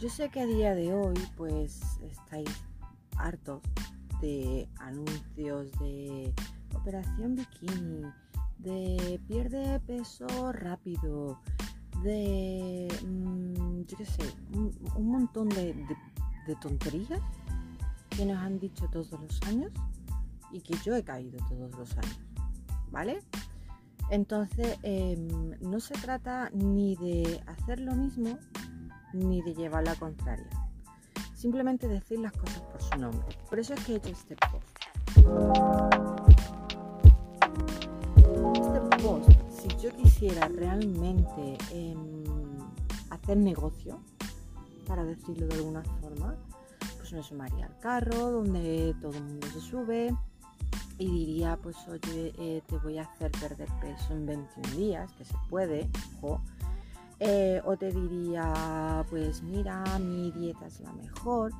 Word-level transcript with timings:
Yo 0.00 0.08
sé 0.08 0.28
que 0.28 0.40
a 0.40 0.46
día 0.46 0.76
de 0.76 0.94
hoy 0.94 1.16
pues 1.36 1.80
estáis 2.02 2.48
hartos 3.16 3.62
de 4.20 4.68
anuncios 4.78 5.72
de 5.80 6.32
operación 6.72 7.34
bikini, 7.34 8.02
de 8.58 9.20
pierde 9.26 9.80
peso 9.80 10.52
rápido, 10.52 11.40
de, 12.04 12.86
mm, 13.04 13.86
yo 13.86 13.96
qué 13.96 14.06
sé, 14.06 14.22
un, 14.96 15.10
montón 15.10 15.48
de, 15.48 15.74
tonterías 16.62 17.20
que 18.08 18.24
nos 18.24 18.38
han 18.38 18.60
dicho 18.60 18.88
todos 18.92 19.10
los 19.10 19.42
años 19.48 19.72
y 20.52 20.60
que 20.60 20.76
yo 20.84 20.94
he 20.94 21.02
caído 21.02 21.44
todos 21.48 21.76
los 21.76 21.96
años, 21.98 22.20
¿vale? 22.92 23.18
Entonces, 24.10 24.78
em, 24.82 25.50
no 25.60 25.80
se 25.80 25.94
trata 25.94 26.50
ni 26.50 26.94
de 26.96 27.42
hacer 27.46 27.80
lo 27.80 27.96
mismo 27.96 28.38
ni 29.18 29.42
de 29.42 29.54
llevar 29.54 29.84
la 29.84 29.94
contraria. 29.94 30.48
Simplemente 31.34 31.86
decir 31.88 32.18
las 32.18 32.32
cosas 32.32 32.60
por 32.62 32.82
su 32.82 32.98
nombre. 32.98 33.36
Por 33.48 33.58
eso 33.58 33.74
es 33.74 33.84
que 33.84 33.92
he 33.92 33.96
hecho 33.96 34.10
este 34.10 34.36
post. 34.36 34.78
si 39.48 39.68
yo 39.82 39.90
quisiera 39.96 40.48
realmente 40.48 41.58
em, 41.72 42.24
hacer 43.10 43.36
negocio, 43.36 44.00
para 44.86 45.04
decirlo 45.04 45.46
de 45.46 45.54
alguna 45.56 45.82
forma, 46.00 46.34
pues 46.96 47.12
me 47.12 47.22
sumaría 47.22 47.66
al 47.66 47.78
carro 47.78 48.30
donde 48.30 48.94
todo 49.00 49.12
el 49.12 49.22
mundo 49.22 49.46
se 49.52 49.60
sube 49.60 50.16
y 50.98 51.06
diría, 51.06 51.56
pues 51.62 51.76
oye, 51.88 52.32
eh, 52.38 52.62
te 52.66 52.78
voy 52.78 52.98
a 52.98 53.02
hacer 53.02 53.30
perder 53.32 53.68
peso 53.80 54.12
en 54.12 54.26
21 54.26 54.76
días, 54.76 55.12
que 55.12 55.24
se 55.24 55.34
puede, 55.48 55.88
ojo. 56.20 56.40
Eh, 57.20 57.60
o 57.64 57.76
te 57.76 57.90
diría, 57.90 59.04
pues 59.10 59.42
mira, 59.42 59.82
mi 59.98 60.30
dieta 60.30 60.66
es 60.66 60.80
la 60.80 60.92
mejor, 60.92 61.52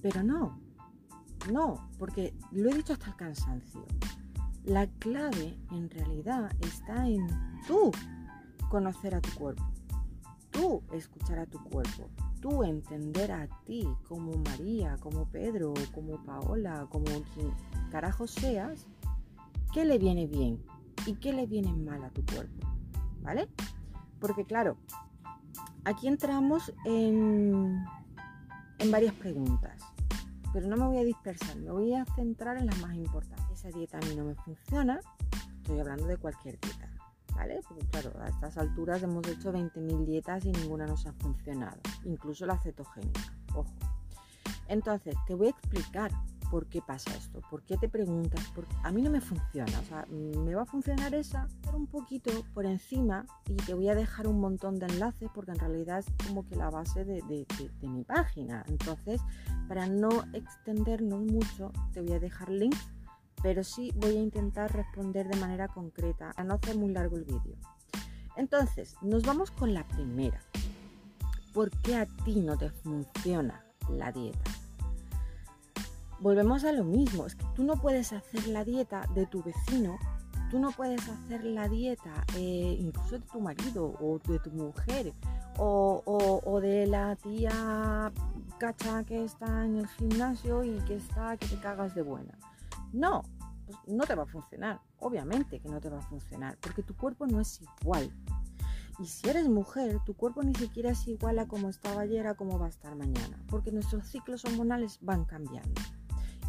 pero 0.00 0.24
no, 0.24 0.58
no, 1.52 1.88
porque 1.98 2.34
lo 2.50 2.70
he 2.70 2.74
dicho 2.74 2.92
hasta 2.92 3.06
el 3.06 3.16
cansancio. 3.16 3.84
La 4.64 4.86
clave 4.98 5.56
en 5.70 5.88
realidad 5.88 6.50
está 6.60 7.08
en 7.08 7.28
tú 7.66 7.92
conocer 8.68 9.14
a 9.14 9.20
tu 9.20 9.30
cuerpo, 9.38 9.64
tú 10.50 10.82
escuchar 10.92 11.38
a 11.38 11.46
tu 11.46 11.62
cuerpo, 11.64 12.10
tú 12.40 12.64
entender 12.64 13.30
a 13.30 13.48
ti 13.64 13.86
como 14.08 14.32
María, 14.38 14.96
como 14.98 15.26
Pedro, 15.26 15.74
como 15.94 16.22
Paola, 16.24 16.86
como 16.90 17.04
quien 17.04 17.52
carajo 17.90 18.26
seas, 18.26 18.86
qué 19.72 19.84
le 19.84 19.98
viene 19.98 20.26
bien 20.26 20.60
y 21.06 21.14
qué 21.14 21.32
le 21.32 21.46
viene 21.46 21.72
mal 21.72 22.02
a 22.04 22.10
tu 22.10 22.24
cuerpo, 22.26 22.66
¿vale? 23.22 23.48
Porque 24.22 24.46
claro, 24.46 24.78
aquí 25.84 26.08
entramos 26.08 26.72
en, 26.86 27.84
en 28.78 28.90
varias 28.90 29.12
preguntas 29.12 29.92
pero 30.52 30.68
no 30.68 30.76
me 30.76 30.86
voy 30.86 30.98
a 30.98 31.04
dispersar, 31.04 31.56
me 31.56 31.70
voy 31.70 31.94
a 31.94 32.04
centrar 32.04 32.58
en 32.58 32.66
las 32.66 32.78
más 32.80 32.94
importantes. 32.94 33.58
Esa 33.58 33.68
dieta 33.68 33.98
a 33.98 34.00
mí 34.00 34.14
no 34.14 34.24
me 34.24 34.34
funciona, 34.34 35.00
estoy 35.56 35.80
hablando 35.80 36.06
de 36.06 36.16
cualquier 36.18 36.60
dieta, 36.60 36.90
¿vale? 37.34 37.60
Porque 37.66 37.86
claro, 37.86 38.12
a 38.20 38.28
estas 38.28 38.58
alturas 38.58 39.02
hemos 39.02 39.26
hecho 39.28 39.52
20.000 39.52 40.04
dietas 40.04 40.44
y 40.44 40.52
ninguna 40.52 40.86
nos 40.86 41.06
ha 41.06 41.12
funcionado, 41.14 41.78
incluso 42.04 42.44
la 42.44 42.58
cetogénica, 42.58 43.34
ojo. 43.54 43.72
Entonces, 44.68 45.16
te 45.26 45.34
voy 45.34 45.48
a 45.48 45.50
explicar 45.50 46.10
por 46.52 46.66
qué 46.66 46.82
pasa 46.82 47.10
esto, 47.16 47.40
por 47.48 47.62
qué 47.62 47.78
te 47.78 47.88
preguntas, 47.88 48.52
a 48.82 48.92
mí 48.92 49.00
no 49.00 49.08
me 49.08 49.22
funciona, 49.22 49.72
o 49.80 49.84
sea, 49.84 50.04
me 50.10 50.54
va 50.54 50.64
a 50.64 50.66
funcionar 50.66 51.14
esa, 51.14 51.48
un 51.72 51.86
poquito 51.86 52.30
por 52.52 52.66
encima 52.66 53.24
y 53.48 53.54
te 53.54 53.72
voy 53.72 53.88
a 53.88 53.94
dejar 53.94 54.26
un 54.26 54.38
montón 54.38 54.78
de 54.78 54.84
enlaces 54.84 55.30
porque 55.34 55.52
en 55.52 55.58
realidad 55.58 56.00
es 56.00 56.26
como 56.28 56.46
que 56.46 56.56
la 56.56 56.68
base 56.68 57.06
de, 57.06 57.46
mi 57.80 58.04
página. 58.04 58.66
Entonces, 58.68 59.22
para 59.66 59.86
no 59.86 60.10
extendernos 60.34 61.22
mucho, 61.22 61.72
te 61.94 62.02
voy 62.02 62.12
a 62.12 62.20
dejar 62.20 62.50
links, 62.50 62.86
pero 63.42 63.64
sí 63.64 63.90
voy 63.96 64.18
a 64.18 64.20
intentar 64.20 64.74
responder 64.74 65.28
de 65.28 65.40
manera 65.40 65.68
concreta, 65.68 66.32
a 66.36 66.44
no 66.44 66.56
hacer 66.56 66.76
muy 66.76 66.92
largo 66.92 67.16
el 67.16 67.24
vídeo. 67.24 67.56
Entonces, 68.36 68.94
nos 69.00 69.22
vamos 69.22 69.50
con 69.50 69.72
la 69.72 69.88
primera. 69.88 70.42
¿Por 71.54 71.70
qué 71.80 71.96
a 71.96 72.04
ti 72.04 72.42
no 72.42 72.58
te 72.58 72.68
funciona 72.68 73.64
la 73.88 74.12
dieta? 74.12 74.61
Volvemos 76.22 76.62
a 76.64 76.72
lo 76.72 76.84
mismo, 76.84 77.26
es 77.26 77.34
que 77.34 77.44
tú 77.54 77.64
no 77.64 77.76
puedes 77.76 78.12
hacer 78.12 78.46
la 78.46 78.64
dieta 78.64 79.08
de 79.14 79.26
tu 79.26 79.42
vecino, 79.42 79.98
tú 80.50 80.60
no 80.60 80.70
puedes 80.70 81.06
hacer 81.08 81.44
la 81.44 81.68
dieta 81.68 82.24
eh, 82.36 82.76
incluso 82.78 83.18
de 83.18 83.26
tu 83.26 83.40
marido 83.40 83.86
o 84.00 84.20
de 84.28 84.38
tu 84.38 84.50
mujer 84.50 85.12
o, 85.58 86.60
de 86.62 86.86
la 86.86 87.16
tía 87.16 88.12
cacha 88.58 89.02
que 89.02 89.24
está 89.24 89.64
en 89.64 89.78
el 89.78 89.88
gimnasio 89.88 90.62
y 90.62 90.78
que 90.84 90.96
está 90.96 91.36
que 91.36 91.48
te 91.48 91.56
cagas 91.56 91.94
de 91.96 92.02
buena. 92.02 92.38
No, 92.92 93.24
pues 93.66 93.76
no 93.88 94.04
te 94.04 94.14
va 94.14 94.22
a 94.22 94.26
funcionar, 94.26 94.80
obviamente 95.00 95.58
que 95.58 95.68
no 95.68 95.80
te 95.80 95.90
va 95.90 95.98
a 95.98 96.02
funcionar, 96.02 96.56
porque 96.60 96.84
tu 96.84 96.94
cuerpo 96.96 97.26
no 97.26 97.40
es 97.40 97.60
igual. 97.80 98.12
Y 99.00 99.06
si 99.06 99.28
eres 99.28 99.48
mujer, 99.48 99.98
tu 100.04 100.14
cuerpo 100.14 100.42
ni 100.44 100.54
siquiera 100.54 100.90
es 100.90 101.08
igual 101.08 101.38
a 101.40 101.48
como 101.48 101.68
estaba 101.68 102.02
ayer 102.02 102.26
a 102.28 102.34
como 102.34 102.58
va 102.60 102.66
a 102.66 102.68
estar 102.68 102.94
mañana, 102.94 103.42
porque 103.48 103.72
nuestros 103.72 104.06
ciclos 104.06 104.44
hormonales 104.44 104.98
van 105.00 105.24
cambiando 105.24 105.80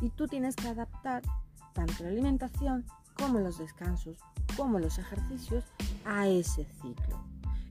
y 0.04 0.10
tú 0.10 0.28
tienes 0.28 0.58
que 0.58 0.68
adaptar 0.68 1.24
tanto 1.72 2.04
la 2.04 2.10
alimentación 2.10 2.86
como 3.18 3.40
los 3.40 3.58
descansos, 3.58 4.18
como 4.58 4.78
los 4.78 4.98
ejercicios 4.98 5.64
a 6.04 6.28
ese 6.28 6.66
ciclo. 6.82 7.24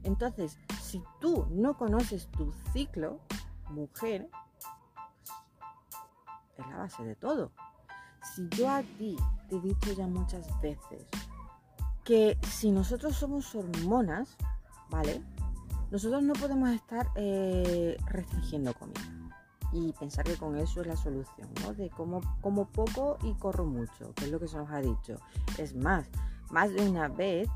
Entonces, 0.03 0.59
si 0.81 1.03
tú 1.21 1.47
no 1.51 1.77
conoces 1.77 2.29
tu 2.29 2.51
ciclo, 2.73 3.21
mujer, 3.69 4.31
es 6.57 6.67
la 6.67 6.79
base 6.79 7.05
de 7.05 7.17
todo. 7.17 7.53
Si 8.35 8.49
yo 8.57 8.71
a 8.71 8.83
ti 8.83 9.17
te 9.51 9.57
he 9.57 9.61
dicho 9.61 9.93
ya 9.93 10.07
muchas 10.07 10.49
veces 10.63 11.07
que 12.03 12.39
si 12.49 12.71
nosotros 12.71 13.15
somos 13.15 13.55
hormonas, 13.55 14.37
¿vale? 14.89 15.23
Nosotros 15.91 16.23
no 16.23 16.33
podemos 16.33 16.71
estar 16.71 17.09
eh, 17.15 17.99
restringiendo 18.07 18.73
comida 18.73 19.22
y 19.73 19.93
pensar 19.93 20.25
que 20.25 20.37
con 20.37 20.57
eso 20.57 20.83
es 20.83 20.87
la 20.87 20.97
solución, 20.97 21.49
¿no? 21.63 21.73
De 21.73 21.89
como, 21.91 22.21
como 22.41 22.67
poco 22.67 23.17
y 23.23 23.33
corro 23.35 23.65
mucho, 23.65 24.13
que 24.15 24.27
es 24.27 24.31
lo 24.31 24.39
que 24.39 24.49
se 24.49 24.59
nos 24.59 24.71
ha 24.71 24.81
dicho. 24.81 25.17
Es 25.59 25.75
más, 25.75 26.09
más 26.51 26.73
de 26.73 26.89
una 26.89 27.09
vez, 27.09 27.49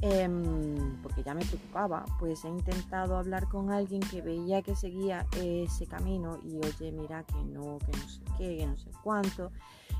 em, 0.00 1.02
porque 1.02 1.22
ya 1.24 1.34
me 1.34 1.44
preocupaba, 1.44 2.04
pues 2.20 2.44
he 2.44 2.48
intentado 2.48 3.16
hablar 3.16 3.48
con 3.48 3.70
alguien 3.72 4.00
que 4.00 4.22
veía 4.22 4.62
que 4.62 4.76
seguía 4.76 5.26
ese 5.36 5.86
camino 5.86 6.38
y 6.44 6.56
oye, 6.58 6.92
mira 6.92 7.24
que 7.24 7.42
no, 7.42 7.78
que 7.78 7.92
no 7.92 8.08
sé 8.08 8.20
qué, 8.38 8.56
que 8.58 8.66
no 8.66 8.76
sé 8.76 8.90
cuánto. 9.02 9.50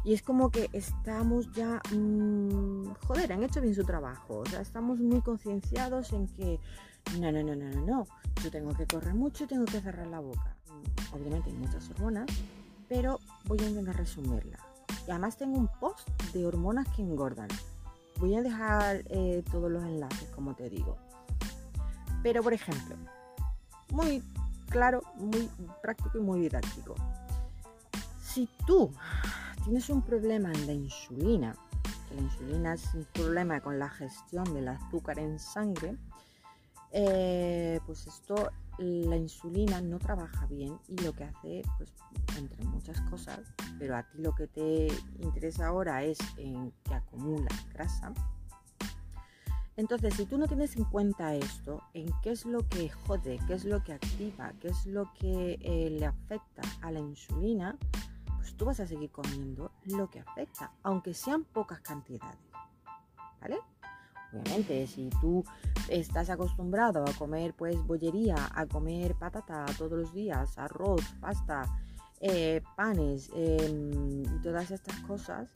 Y 0.05 0.13
es 0.13 0.23
como 0.23 0.51
que 0.51 0.69
estamos 0.73 1.51
ya, 1.53 1.81
mmm, 1.93 2.93
joder, 3.07 3.33
han 3.33 3.43
hecho 3.43 3.61
bien 3.61 3.75
su 3.75 3.85
trabajo. 3.85 4.41
O 4.41 4.47
sea, 4.47 4.61
estamos 4.61 5.01
muy 5.01 5.23
concienciados 5.23 6.13
en 6.13 6.29
que, 6.29 6.61
no, 7.19 7.33
no, 7.33 7.43
no, 7.43 7.57
no, 7.57 7.71
no, 7.71 7.81
no, 7.81 8.07
yo 8.43 8.51
tengo 8.51 8.73
que 8.75 8.87
correr 8.87 9.15
mucho 9.15 9.45
y 9.45 9.47
tengo 9.47 9.65
que 9.65 9.81
cerrar 9.81 10.07
la 10.07 10.21
boca 10.21 10.54
obviamente 11.13 11.51
hay 11.51 11.57
muchas 11.57 11.89
hormonas, 11.91 12.27
pero 12.89 13.21
voy 13.47 13.59
a 13.61 13.69
intentar 13.69 13.97
resumirla. 13.97 14.59
Y 15.07 15.11
además 15.11 15.37
tengo 15.37 15.59
un 15.59 15.69
post 15.81 16.09
de 16.33 16.47
hormonas 16.47 16.87
que 16.95 17.03
engordan. 17.03 17.49
Voy 18.19 18.35
a 18.35 18.43
dejar 18.43 19.03
eh, 19.09 19.43
todos 19.51 19.71
los 19.71 19.83
enlaces, 19.83 20.29
como 20.31 20.55
te 20.55 20.71
digo. 20.71 20.97
Pero, 22.23 22.43
por 22.43 22.53
ejemplo, 22.53 22.97
muy 23.91 24.23
claro, 24.71 25.03
muy 25.17 25.49
práctico 25.83 26.19
y 26.19 26.21
muy 26.21 26.41
didáctico. 26.41 26.95
Si 28.21 28.49
tú 28.67 28.93
tienes 29.65 29.89
un 29.91 30.03
problema 30.03 30.51
en 30.53 30.67
la 30.67 30.73
insulina, 30.73 31.55
que 32.09 32.15
la 32.15 32.23
insulina 32.23 32.75
es 32.75 32.95
un 32.95 33.05
problema 33.13 33.61
con 33.61 33.79
la 33.79 33.89
gestión 33.89 34.45
del 34.55 34.69
azúcar 34.69 35.19
en 35.19 35.39
sangre, 35.39 35.97
eh, 36.93 37.81
pues 37.87 38.07
esto 38.07 38.51
la 38.79 39.17
insulina 39.17 39.81
no 39.81 39.99
trabaja 39.99 40.47
bien 40.47 40.79
y 40.89 40.97
lo 40.99 41.13
que 41.13 41.25
hace, 41.25 41.63
pues 41.79 41.93
entre 42.39 42.65
muchas 42.65 43.01
cosas, 43.03 43.41
pero 43.79 43.97
a 43.97 44.03
ti 44.03 44.19
lo 44.19 44.35
que 44.35 44.47
te 44.47 44.89
interesa 45.21 45.69
ahora 45.69 46.03
es 46.03 46.19
en 46.37 46.73
que 46.85 46.95
acumula 46.95 47.49
grasa. 47.73 48.13
Entonces, 49.77 50.15
si 50.15 50.25
tú 50.27 50.39
no 50.39 50.47
tienes 50.47 50.77
en 50.77 50.85
cuenta 50.85 51.35
esto, 51.35 51.83
en 51.95 52.09
qué 52.23 52.31
es 52.31 52.47
lo 52.47 52.69
que 52.69 52.89
jode, 52.89 53.41
qué 53.47 53.55
es 53.55 53.65
lo 53.65 53.83
que 53.83 53.93
activa, 53.93 54.53
qué 54.61 54.69
es 54.69 54.87
lo 54.87 55.13
que 55.15 55.59
eh, 55.61 55.91
le 55.91 56.07
afecta 56.07 56.63
a 56.81 56.93
la 56.93 57.01
insulina, 57.01 57.77
pues 58.37 58.55
tú 58.57 58.67
vas 58.67 58.79
a 58.79 58.87
seguir 58.87 59.11
comiendo 59.11 59.73
lo 59.87 60.09
que 60.09 60.21
afecta, 60.21 60.73
aunque 60.85 61.13
sean 61.13 61.43
pocas 61.45 61.81
cantidades. 61.81 62.39
¿Vale? 63.41 63.59
Obviamente, 64.35 64.87
si 64.87 65.09
tú 65.21 65.45
estás 65.89 66.29
acostumbrado 66.29 67.05
a 67.05 67.13
comer 67.13 67.55
pues 67.55 67.77
bollería, 67.87 68.51
a 68.53 68.67
comer 68.67 69.15
patata 69.15 69.65
todos 69.79 69.93
los 69.93 70.13
días, 70.13 70.59
arroz, 70.59 71.03
pasta, 71.21 71.63
eh, 72.21 72.63
panes 72.77 73.31
em, 73.35 74.23
y 74.23 74.43
todas 74.43 74.71
estas 74.71 74.99
cosas, 75.01 75.51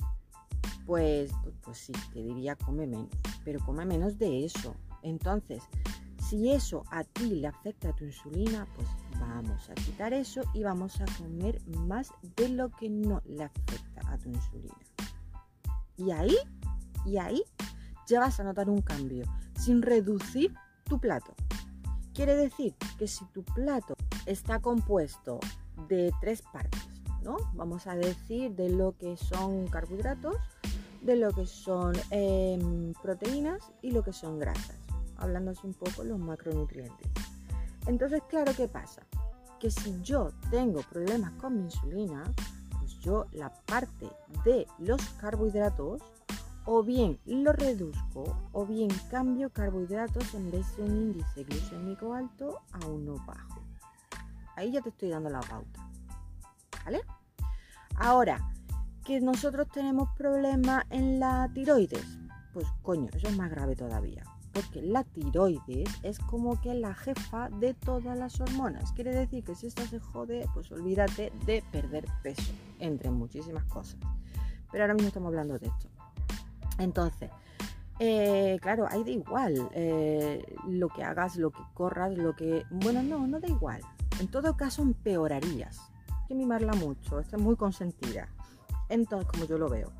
pues, 0.87 1.31
pues, 1.43 1.55
pues, 1.63 1.79
sí, 1.79 1.93
te 2.13 2.21
diría 2.23 2.57
come 2.57 2.87
menos, 2.87 3.09
pero 3.45 3.59
come 3.65 3.85
menos 3.85 4.19
de 4.19 4.45
eso. 4.45 4.75
Entonces, 5.03 5.63
si 6.29 6.51
eso 6.51 6.83
a 6.91 7.05
ti 7.05 7.41
le 7.41 7.47
afecta 7.47 7.89
a 7.89 7.97
tu 7.97 8.05
insulina, 8.05 8.67
pues 8.77 8.89
vamos 9.19 9.69
a 9.71 9.75
quitar 9.75 10.13
eso 10.13 10.43
y 10.53 10.63
vamos 10.63 11.01
a 11.01 11.07
comer 11.19 11.61
más 11.87 12.11
de 12.37 12.51
lo 12.51 12.71
que 12.71 12.91
no 12.91 13.23
le 13.25 13.45
afecta 13.45 14.13
a 14.13 14.19
tu 14.19 14.29
insulina. 14.29 14.75
Y 15.97 16.11
ahí, 16.11 16.37
y 17.07 17.17
ahí 17.17 17.43
ya 18.09 18.21
vas 18.21 18.41
a 18.41 18.45
notar 18.45 18.69
un 18.71 18.81
cambio 18.81 19.25
sin 19.55 19.83
reducir 19.83 20.55
tu 20.85 20.99
plato. 20.99 21.35
Quiere 22.15 22.35
decir 22.35 22.75
que 22.99 23.07
si 23.07 23.25
tu 23.27 23.45
plato 23.45 23.95
está 24.27 24.61
compuesto 24.61 25.39
de 25.89 26.13
tres 26.21 26.43
partes, 26.43 26.89
¿no? 27.23 27.37
Vamos 27.55 27.87
a 27.87 27.95
decir 27.95 28.57
de 28.57 28.71
lo 28.71 28.97
que 28.97 29.17
son 29.17 29.69
carbohidratos, 29.69 30.37
de 31.03 31.17
lo 31.17 31.31
que 31.33 31.47
son 31.47 31.95
em, 32.11 32.93
proteínas 33.03 33.71
y 33.83 33.93
lo 33.93 34.03
que 34.03 34.13
son 34.13 34.39
grasas, 34.39 34.77
hablándose 35.17 35.67
un 35.67 35.75
poco 35.75 36.03
los 36.03 36.19
macronutrientes. 36.19 37.11
Entonces, 37.87 38.23
claro, 38.29 38.53
¿qué 38.57 38.69
pasa? 38.69 39.03
Que 39.61 39.71
si 39.71 40.01
yo 40.03 40.31
tengo 40.51 40.81
problemas 40.91 41.33
con 41.33 41.57
mi 41.57 41.63
insulina, 41.63 42.25
pues 42.79 42.99
yo 43.01 43.27
la 43.33 43.53
parte 43.67 44.09
de 44.45 44.67
los 44.79 45.01
carbohidratos 45.21 46.03
o 46.71 46.83
bien 46.83 47.19
lo 47.25 47.55
reduzco 47.55 48.37
o 48.53 48.67
bien 48.67 48.91
cambio 49.11 49.49
carbohidratos 49.49 50.35
en 50.35 50.51
vez 50.51 50.77
de 50.77 50.83
un 50.83 50.97
índice 50.97 51.45
glucémico 51.45 52.13
alto 52.13 52.61
a 52.73 52.87
uno 52.87 53.15
bajo. 53.27 53.63
Ahí 54.55 54.73
ya 54.73 54.83
te 54.83 54.91
estoy 54.91 55.09
dando 55.09 55.31
la 55.31 55.41
pauta. 55.41 55.89
¿Vale? 56.85 57.01
Ahora, 57.97 58.53
que 59.03 59.19
nosotros 59.19 59.69
tenemos 59.73 60.11
problemas 60.11 60.85
en 60.91 61.19
la 61.19 61.51
tiroides, 61.55 62.19
pues 62.53 62.67
coño, 62.83 63.09
eso 63.15 63.29
es 63.29 63.37
más 63.39 63.51
grave 63.51 63.75
todavía. 63.75 64.25
Porque 64.53 64.83
la 64.83 65.05
tiroides 65.05 65.89
es 66.03 66.19
como 66.19 66.61
que 66.61 66.75
la 66.75 66.95
jefa 66.95 67.49
de 67.49 67.73
todas 67.73 68.19
las 68.19 68.43
hormonas. 68.43 68.93
Quiere 68.93 69.13
decir 69.13 69.43
que 69.43 69.55
si 69.55 69.69
esta 69.69 69.87
se 69.87 70.01
jode, 70.01 70.47
pues 70.53 70.71
olvídate 70.71 71.33
de 71.47 71.65
perder 71.73 72.05
peso, 72.23 72.53
entre 72.79 73.11
muchísimas 73.11 73.65
cosas. 73.65 73.97
Pero 74.71 74.85
ahora 74.85 74.93
mismo 74.93 75.09
estamos 75.09 75.29
hablando 75.29 75.59
de 75.59 75.69
esto. 75.69 75.98
Entonces, 76.79 77.31
eh, 77.99 78.59
claro, 78.63 78.87
ahí 78.89 79.03
da 79.03 79.11
igual 79.11 79.69
eh, 79.73 80.45
lo 80.69 80.89
que 80.89 81.03
hagas, 81.03 81.37
lo 81.37 81.51
que 81.51 81.63
corras, 81.75 82.17
lo 82.17 82.35
que... 82.37 82.65
Bueno, 82.71 83.03
no, 83.03 83.27
no 83.27 83.41
da 83.41 83.49
igual. 83.49 83.81
En 84.21 84.29
todo 84.29 84.57
caso, 84.57 84.83
empeorarías. 84.83 85.91
Hay 86.09 86.29
que 86.29 86.35
mimarla 86.35 86.73
mucho, 86.75 87.19
está 87.21 87.39
muy 87.39 87.57
consentida. 87.57 88.29
Entonces, 88.89 89.29
como 89.29 89.45
yo 89.45 89.59
lo 89.59 89.69
veo. 89.69 89.93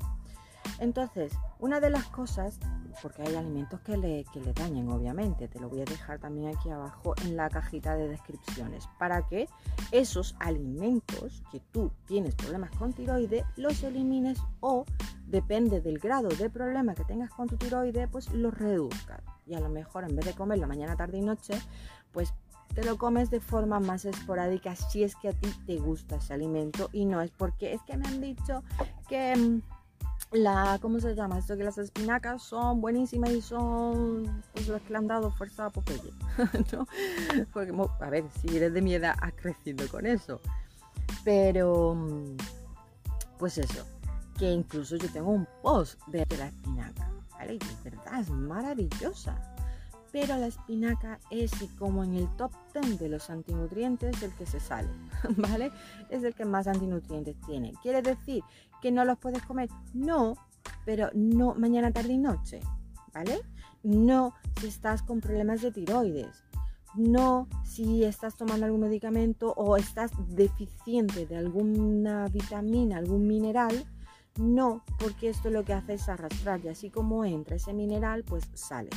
Entonces, 0.79 1.33
una 1.59 1.81
de 1.81 1.89
las 1.89 2.05
cosas, 2.05 2.57
porque 3.01 3.23
hay 3.23 3.35
alimentos 3.35 3.81
que 3.81 3.97
le, 3.97 4.25
que 4.31 4.39
le 4.39 4.51
obviamente, 4.89 5.49
te 5.49 5.59
lo 5.59 5.67
voy 5.67 5.81
a 5.81 5.85
dejar 5.85 6.19
también 6.19 6.55
aquí 6.55 6.69
abajo 6.69 7.15
en 7.25 7.35
la 7.35 7.49
cajita 7.49 7.95
de 7.95 8.07
descripciones, 8.07 8.87
para 8.97 9.27
que 9.27 9.49
esos 9.91 10.35
alimentos 10.39 11.43
que 11.51 11.59
tú 11.71 11.91
tienes 12.05 12.35
problemas 12.35 12.71
con 12.77 12.93
tiroides, 12.93 13.43
los 13.57 13.83
elimines 13.83 14.41
o, 14.61 14.85
depende 15.29 15.81
del 15.81 15.99
grado 15.99 16.29
de 16.29 16.49
problema 16.49 16.95
que 16.95 17.03
tengas 17.03 17.29
con 17.29 17.47
tu 17.47 17.57
tiroides, 17.57 18.09
pues 18.11 18.31
los 18.33 18.53
reduzcas. 18.53 19.21
Y 19.45 19.55
a 19.55 19.59
lo 19.59 19.69
mejor 19.69 20.03
en 20.03 20.15
vez 20.15 20.25
de 20.25 20.33
comerlo 20.33 20.67
mañana, 20.67 20.95
tarde 20.95 21.17
y 21.17 21.21
noche, 21.21 21.53
pues 22.11 22.33
te 22.73 22.83
lo 22.83 22.97
comes 22.97 23.29
de 23.29 23.39
forma 23.39 23.79
más 23.79 24.05
esporádica 24.05 24.75
si 24.75 25.03
es 25.03 25.15
que 25.15 25.29
a 25.29 25.33
ti 25.33 25.49
te 25.65 25.77
gusta 25.77 26.17
ese 26.17 26.33
alimento 26.33 26.89
y 26.93 27.05
no 27.05 27.21
es 27.21 27.31
porque 27.31 27.73
es 27.73 27.81
que 27.83 27.97
me 27.97 28.07
han 28.07 28.21
dicho 28.21 28.63
que 29.07 29.35
mm, 29.35 29.61
la, 30.31 30.77
¿cómo 30.81 30.99
se 30.99 31.15
llama? 31.15 31.39
Esto 31.39 31.57
que 31.57 31.63
las 31.63 31.77
espinacas 31.77 32.43
son 32.43 32.81
buenísimas 32.81 33.31
y 33.31 33.41
son 33.41 34.43
pues 34.53 34.67
las 34.67 34.81
que 34.83 34.91
le 34.91 34.97
han 34.97 35.07
dado 35.07 35.31
fuerza 35.31 35.65
a 35.65 35.69
Popeye, 35.69 36.13
¿no? 36.71 36.87
Porque, 37.51 37.73
a 37.99 38.09
ver, 38.09 38.25
si 38.41 38.55
eres 38.55 38.73
de 38.73 38.81
mi 38.81 38.93
edad 38.93 39.15
has 39.21 39.33
crecido 39.33 39.87
con 39.87 40.05
eso. 40.05 40.39
Pero, 41.23 41.97
pues 43.39 43.57
eso, 43.57 43.85
que 44.39 44.51
incluso 44.51 44.95
yo 44.95 45.11
tengo 45.11 45.31
un 45.31 45.47
post 45.61 46.01
de 46.07 46.25
la 46.37 46.47
espinaca, 46.47 47.11
¿vale? 47.31 47.55
Y 47.55 47.59
de 47.59 47.91
verdad 47.91 48.21
es 48.21 48.29
maravillosa. 48.29 49.37
Pero 50.11 50.37
la 50.37 50.47
espinaca 50.47 51.19
es 51.29 51.51
como 51.77 52.03
en 52.03 52.15
el 52.15 52.35
top 52.35 52.51
10 52.73 52.97
de 52.97 53.09
los 53.09 53.29
antinutrientes 53.29 54.23
el 54.23 54.33
que 54.33 54.47
se 54.47 54.59
sale, 54.59 54.89
¿vale? 55.37 55.71
Es 56.09 56.23
el 56.23 56.33
que 56.33 56.45
más 56.45 56.65
antinutrientes 56.65 57.35
tiene. 57.41 57.73
¿Quiere 57.83 58.01
decir 58.01 58.43
que 58.81 58.91
no 58.91 59.05
los 59.05 59.17
puedes 59.17 59.41
comer. 59.43 59.69
No, 59.93 60.35
pero 60.85 61.09
no 61.13 61.55
mañana, 61.55 61.91
tarde 61.91 62.13
y 62.13 62.17
noche, 62.17 62.59
¿vale? 63.13 63.41
No 63.83 64.33
si 64.59 64.67
estás 64.67 65.03
con 65.03 65.21
problemas 65.21 65.61
de 65.61 65.71
tiroides. 65.71 66.43
No 66.95 67.47
si 67.63 68.03
estás 68.03 68.35
tomando 68.35 68.65
algún 68.65 68.81
medicamento 68.81 69.53
o 69.55 69.77
estás 69.77 70.11
deficiente 70.29 71.27
de 71.27 71.37
alguna 71.37 72.27
vitamina, 72.27 72.97
algún 72.97 73.27
mineral. 73.27 73.85
No, 74.39 74.83
porque 74.97 75.27
esto 75.27 75.49
lo 75.49 75.65
que 75.65 75.73
hace 75.73 75.95
es 75.95 76.07
arrastrar 76.07 76.63
y 76.63 76.69
así 76.69 76.89
como 76.89 77.25
entra 77.25 77.57
ese 77.57 77.73
mineral, 77.73 78.23
pues 78.23 78.49
sale, 78.53 78.89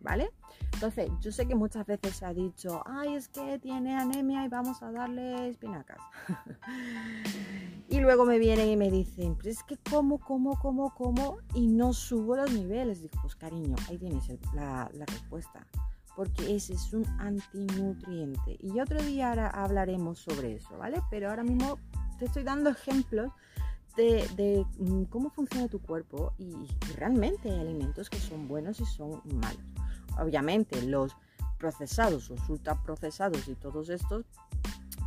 ¿vale? 0.00 0.32
Entonces, 0.72 1.08
yo 1.20 1.30
sé 1.30 1.46
que 1.46 1.54
muchas 1.54 1.86
veces 1.86 2.16
se 2.16 2.26
ha 2.26 2.34
dicho, 2.34 2.82
ay, 2.86 3.14
es 3.14 3.28
que 3.28 3.60
tiene 3.60 3.94
anemia 3.94 4.44
y 4.44 4.48
vamos 4.48 4.82
a 4.82 4.90
darle 4.90 5.48
espinacas. 5.48 6.00
y 7.88 8.00
luego 8.00 8.24
me 8.24 8.40
vienen 8.40 8.68
y 8.68 8.76
me 8.76 8.90
dicen, 8.90 9.36
pues 9.36 9.58
es 9.58 9.62
que 9.62 9.76
como, 9.76 10.18
como, 10.18 10.58
como, 10.58 10.92
como 10.92 11.38
y 11.54 11.68
no 11.68 11.92
subo 11.92 12.34
los 12.34 12.50
niveles. 12.52 13.00
Digo, 13.00 13.16
pues 13.22 13.36
cariño, 13.36 13.76
ahí 13.88 13.96
tienes 13.96 14.28
la, 14.54 14.90
respuesta. 15.06 15.68
Porque 16.16 16.56
ese 16.56 16.74
es 16.74 16.92
un 16.92 17.06
antinutriente. 17.20 18.58
Y 18.58 18.80
otro 18.80 19.00
día 19.00 19.30
hablaremos 19.50 20.18
sobre 20.18 20.56
eso, 20.56 20.76
¿vale? 20.76 21.00
Pero 21.10 21.30
ahora 21.30 21.44
mismo 21.44 21.78
te 22.18 22.24
estoy 22.24 22.42
dando 22.42 22.70
ejemplos 22.70 23.30
de, 24.00 24.26
de, 24.36 24.66
mm, 24.78 25.04
cómo 25.04 25.30
funciona 25.30 25.68
tu 25.68 25.80
cuerpo 25.80 26.32
y, 26.38 26.54
realmente 26.96 27.50
hay 27.50 27.60
alimentos 27.60 28.10
que 28.10 28.18
son 28.18 28.48
buenos 28.48 28.80
y 28.80 28.86
son 28.86 29.22
malos 29.24 29.62
obviamente 30.18 30.82
los 30.82 31.16
procesados, 31.58 32.30
los 32.30 32.48
ultraprocesados 32.48 33.48
y 33.48 33.54
todos 33.54 33.90
estos, 33.90 34.24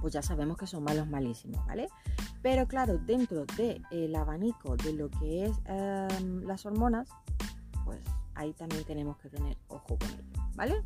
pues 0.01 0.13
ya 0.13 0.21
sabemos 0.21 0.57
que 0.57 0.67
son 0.67 0.83
malos 0.83 1.07
malísimos, 1.07 1.65
¿vale? 1.65 1.87
Pero 2.41 2.67
claro, 2.67 2.97
dentro 2.97 3.45
del 3.57 4.15
abanico 4.15 4.75
de 4.77 4.93
lo 4.93 5.09
que 5.09 5.45
es 5.45 5.57
em, 5.65 6.41
las 6.43 6.65
hormonas, 6.65 7.09
pues 7.85 7.99
ahí 8.35 8.53
también 8.53 8.83
tenemos 8.83 9.17
que 9.17 9.29
tener 9.29 9.57
ojo 9.67 9.97
con 9.97 10.09
ello, 10.09 10.43
¿vale? 10.55 10.83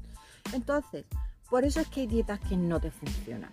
Entonces, 0.54 1.06
por 1.50 1.66
eso 1.66 1.82
es 1.82 1.88
que 1.88 2.02
hay 2.02 2.08
dietas 2.08 2.40
que 2.40 2.56
no 2.56 2.80
te 2.80 2.92
funcionan. 2.92 3.52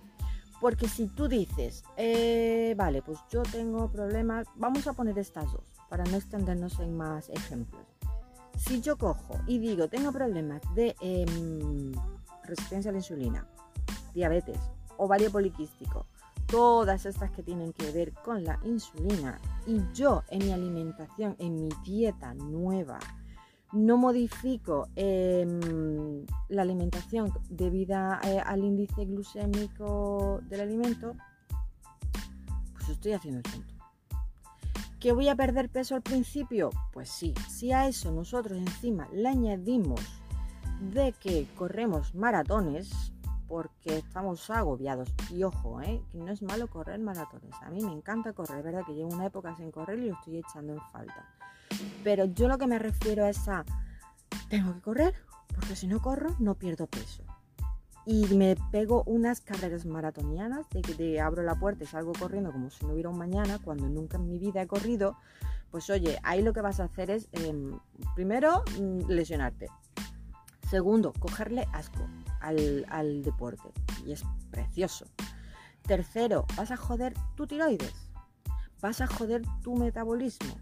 Porque 0.64 0.88
si 0.88 1.08
tú 1.08 1.28
dices, 1.28 1.84
eh, 1.98 2.72
vale, 2.74 3.02
pues 3.02 3.18
yo 3.28 3.42
tengo 3.42 3.90
problemas, 3.90 4.46
vamos 4.54 4.86
a 4.86 4.94
poner 4.94 5.18
estas 5.18 5.52
dos, 5.52 5.60
para 5.90 6.04
no 6.04 6.16
extendernos 6.16 6.80
en 6.80 6.96
más 6.96 7.28
ejemplos. 7.28 7.82
Si 8.56 8.80
yo 8.80 8.96
cojo 8.96 9.38
y 9.46 9.58
digo, 9.58 9.88
tengo 9.88 10.10
problemas 10.10 10.62
de 10.74 10.96
em, 11.02 11.92
resistencia 12.44 12.88
a 12.88 12.92
la 12.92 13.00
insulina, 13.00 13.46
diabetes, 14.14 14.58
ovario 14.96 15.30
poliquístico, 15.30 16.06
todas 16.46 17.04
estas 17.04 17.30
que 17.30 17.42
tienen 17.42 17.74
que 17.74 17.92
ver 17.92 18.14
con 18.14 18.42
la 18.42 18.58
insulina, 18.64 19.38
y 19.66 19.82
yo 19.92 20.22
en 20.30 20.46
mi 20.46 20.52
alimentación, 20.52 21.36
en 21.40 21.60
mi 21.60 21.68
dieta 21.84 22.32
nueva, 22.32 23.00
no 23.74 23.96
modifico 23.96 24.88
em, 24.96 26.24
la 26.48 26.62
alimentación 26.62 27.32
debido 27.50 27.96
eh, 28.22 28.40
al 28.44 28.64
índice 28.64 29.04
glucémico 29.04 30.40
del 30.48 30.60
alimento, 30.60 31.16
pues 32.72 32.88
estoy 32.88 33.12
haciendo 33.12 33.38
el 33.38 33.52
punto. 33.52 33.74
¿Que 35.00 35.12
voy 35.12 35.28
a 35.28 35.36
perder 35.36 35.68
peso 35.68 35.94
al 35.94 36.02
principio? 36.02 36.70
Pues 36.92 37.10
sí, 37.10 37.34
si 37.50 37.72
a 37.72 37.86
eso 37.86 38.10
nosotros 38.10 38.58
encima 38.58 39.08
le 39.12 39.28
añadimos 39.28 40.00
de 40.92 41.12
que 41.12 41.46
corremos 41.56 42.14
maratones, 42.14 43.12
porque 43.46 43.98
estamos 43.98 44.48
agobiados. 44.50 45.12
Y 45.30 45.42
ojo, 45.42 45.80
¿eh? 45.82 46.02
que 46.10 46.18
no 46.18 46.32
es 46.32 46.42
malo 46.42 46.68
correr 46.68 46.98
maratones. 47.00 47.52
A 47.62 47.70
mí 47.70 47.82
me 47.82 47.92
encanta 47.92 48.32
correr, 48.32 48.58
es 48.58 48.64
verdad 48.64 48.84
que 48.86 48.94
llevo 48.94 49.14
una 49.14 49.26
época 49.26 49.54
sin 49.56 49.70
correr 49.70 49.98
y 49.98 50.08
lo 50.08 50.14
estoy 50.14 50.38
echando 50.38 50.72
en 50.72 50.80
falta. 50.90 51.28
Pero 52.02 52.26
yo 52.26 52.48
lo 52.48 52.58
que 52.58 52.66
me 52.66 52.78
refiero 52.78 53.26
es 53.26 53.48
a, 53.48 53.64
tengo 54.48 54.74
que 54.74 54.80
correr, 54.80 55.14
porque 55.48 55.76
si 55.76 55.86
no 55.86 56.00
corro 56.00 56.36
no 56.38 56.54
pierdo 56.54 56.86
peso 56.86 57.24
y 58.06 58.26
me 58.34 58.56
pego 58.70 59.02
unas 59.06 59.40
carreras 59.40 59.86
maratonianas 59.86 60.68
de 60.70 60.82
que 60.82 60.94
te 60.94 61.20
abro 61.20 61.42
la 61.42 61.54
puerta 61.54 61.84
y 61.84 61.86
salgo 61.86 62.12
corriendo 62.12 62.52
como 62.52 62.70
si 62.70 62.84
no 62.84 62.92
hubiera 62.92 63.08
un 63.08 63.18
mañana, 63.18 63.58
cuando 63.58 63.88
nunca 63.88 64.18
en 64.18 64.28
mi 64.28 64.38
vida 64.38 64.62
he 64.62 64.66
corrido, 64.66 65.16
pues 65.70 65.88
oye, 65.90 66.18
ahí 66.22 66.42
lo 66.42 66.52
que 66.52 66.60
vas 66.60 66.80
a 66.80 66.84
hacer 66.84 67.10
es, 67.10 67.28
em, 67.32 67.78
primero, 68.14 68.62
mm, 68.78 69.08
lesionarte. 69.08 69.68
Segundo, 70.68 71.12
cogerle 71.18 71.66
asco 71.72 72.06
al, 72.40 72.84
al 72.90 73.22
deporte. 73.22 73.72
Y 74.04 74.12
es 74.12 74.22
precioso. 74.50 75.06
Tercero, 75.86 76.46
vas 76.56 76.70
a 76.70 76.76
joder 76.76 77.14
tu 77.36 77.46
tiroides. 77.46 77.94
Vas 78.80 79.00
a 79.00 79.06
joder 79.06 79.42
tu 79.62 79.76
metabolismo. 79.76 80.54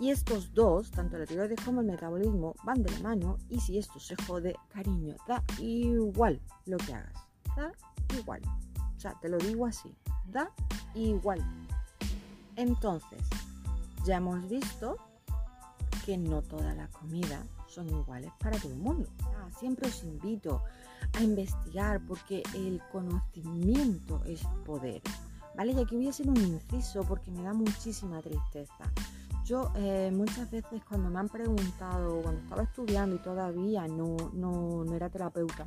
Y 0.00 0.10
estos 0.10 0.54
dos, 0.54 0.90
tanto 0.90 1.18
la 1.18 1.26
tiroides 1.26 1.60
como 1.62 1.82
el 1.82 1.86
metabolismo, 1.86 2.54
van 2.64 2.82
de 2.82 2.90
la 2.90 3.00
mano 3.00 3.36
y 3.50 3.60
si 3.60 3.76
esto 3.76 4.00
se 4.00 4.16
jode, 4.26 4.56
cariño, 4.70 5.14
da 5.28 5.44
igual 5.58 6.40
lo 6.64 6.78
que 6.78 6.94
hagas. 6.94 7.12
Da 7.54 7.70
igual. 8.18 8.40
O 8.96 8.98
sea, 8.98 9.14
te 9.20 9.28
lo 9.28 9.36
digo 9.36 9.66
así, 9.66 9.94
da 10.24 10.50
igual. 10.94 11.40
Entonces, 12.56 13.20
ya 14.06 14.16
hemos 14.16 14.48
visto 14.48 14.96
que 16.06 16.16
no 16.16 16.40
todas 16.40 16.74
las 16.74 16.88
comidas 16.90 17.46
son 17.68 17.88
iguales 17.90 18.32
para 18.40 18.58
todo 18.58 18.72
el 18.72 18.78
mundo. 18.78 19.06
siempre 19.58 19.88
os 19.88 20.02
invito 20.02 20.62
a 21.12 21.22
investigar 21.22 22.00
porque 22.06 22.42
el 22.54 22.80
conocimiento 22.90 24.22
es 24.24 24.40
poder. 24.64 25.02
¿Vale? 25.56 25.72
Y 25.72 25.78
aquí 25.78 25.96
voy 25.96 26.06
a 26.06 26.10
hacer 26.10 26.28
un 26.28 26.38
inciso 26.38 27.02
porque 27.04 27.30
me 27.30 27.42
da 27.42 27.52
muchísima 27.52 28.22
tristeza. 28.22 28.90
Yo 29.50 29.72
eh, 29.74 30.12
muchas 30.14 30.48
veces 30.48 30.80
cuando 30.88 31.10
me 31.10 31.18
han 31.18 31.28
preguntado, 31.28 32.22
cuando 32.22 32.40
estaba 32.40 32.62
estudiando 32.62 33.16
y 33.16 33.18
todavía 33.18 33.88
no, 33.88 34.16
no, 34.32 34.84
no 34.84 34.94
era 34.94 35.10
terapeuta, 35.10 35.66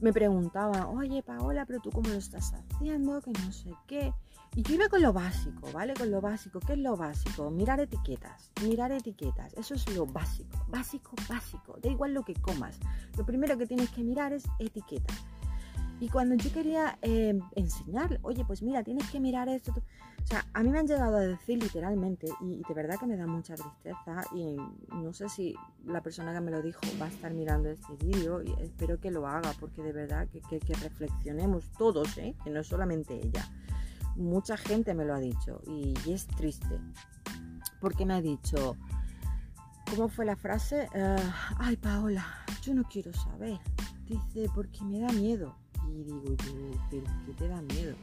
me 0.00 0.12
preguntaban, 0.12 0.84
oye 0.84 1.24
Paola, 1.24 1.66
pero 1.66 1.80
tú 1.80 1.90
cómo 1.90 2.08
lo 2.10 2.14
estás 2.14 2.52
haciendo, 2.52 3.20
que 3.20 3.32
no 3.32 3.50
sé 3.50 3.72
qué. 3.88 4.14
Y 4.54 4.62
yo 4.62 4.76
iba 4.76 4.88
con 4.88 5.02
lo 5.02 5.12
básico, 5.12 5.72
¿vale? 5.72 5.94
Con 5.94 6.12
lo 6.12 6.20
básico. 6.20 6.60
¿Qué 6.60 6.74
es 6.74 6.78
lo 6.78 6.96
básico? 6.96 7.50
Mirar 7.50 7.80
etiquetas, 7.80 8.52
mirar 8.62 8.92
etiquetas. 8.92 9.52
Eso 9.54 9.74
es 9.74 9.92
lo 9.96 10.06
básico, 10.06 10.56
básico, 10.68 11.16
básico. 11.28 11.78
Da 11.82 11.90
igual 11.90 12.14
lo 12.14 12.24
que 12.24 12.34
comas. 12.34 12.78
Lo 13.18 13.26
primero 13.26 13.58
que 13.58 13.66
tienes 13.66 13.90
que 13.90 14.04
mirar 14.04 14.32
es 14.32 14.44
etiquetas. 14.60 15.24
Y 16.00 16.08
cuando 16.08 16.34
yo 16.34 16.52
quería 16.52 16.98
eh, 17.02 17.38
enseñar, 17.54 18.18
oye, 18.22 18.44
pues 18.44 18.62
mira, 18.62 18.82
tienes 18.82 19.08
que 19.10 19.20
mirar 19.20 19.48
esto. 19.48 19.72
O 19.72 20.26
sea, 20.26 20.44
a 20.52 20.62
mí 20.62 20.70
me 20.70 20.78
han 20.78 20.86
llegado 20.86 21.16
a 21.16 21.20
decir 21.20 21.62
literalmente, 21.62 22.26
y, 22.40 22.62
de 22.66 22.74
verdad 22.74 22.98
que 22.98 23.06
me 23.06 23.16
da 23.16 23.26
mucha 23.26 23.54
tristeza, 23.54 24.24
y 24.34 24.56
no 24.92 25.12
sé 25.12 25.28
si 25.28 25.54
la 25.84 26.02
persona 26.02 26.32
que 26.32 26.40
me 26.40 26.50
lo 26.50 26.62
dijo 26.62 26.80
va 27.00 27.06
a 27.06 27.08
estar 27.10 27.32
mirando 27.32 27.68
este 27.68 27.94
vídeo, 27.96 28.42
y 28.42 28.52
espero 28.62 28.98
que 28.98 29.10
lo 29.10 29.26
haga, 29.26 29.52
porque 29.60 29.82
de 29.82 29.92
verdad 29.92 30.26
que, 30.28 30.40
que 30.60 30.74
reflexionemos 30.74 31.70
todos, 31.78 32.16
¿eh? 32.18 32.34
que 32.42 32.50
no 32.50 32.64
solamente 32.64 33.14
ella 33.14 33.48
mucha 34.16 34.56
gente 34.56 34.94
me 34.94 35.04
lo 35.04 35.14
ha 35.14 35.20
dicho 35.20 35.60
y, 35.66 35.94
es 36.08 36.26
triste. 36.26 36.80
Porque 37.80 38.06
me 38.06 38.14
ha 38.14 38.20
dicho, 38.20 38.76
¿cómo 39.90 40.08
fue 40.08 40.24
la 40.24 40.36
frase? 40.36 40.88
Ah, 40.94 41.56
ay, 41.58 41.76
Paola, 41.76 42.24
yo 42.62 42.74
no 42.74 42.84
quiero 42.84 43.12
saber. 43.12 43.60
Dice, 44.06 44.48
porque 44.54 44.82
me 44.84 45.00
da 45.00 45.12
miedo. 45.12 45.56
Y 45.88 46.04
digo 46.04 46.22
yo, 46.24 46.78
¿pero 46.90 47.04
qué 47.26 47.32
te 47.34 47.48
da 47.48 47.60
miedo? 47.62 47.96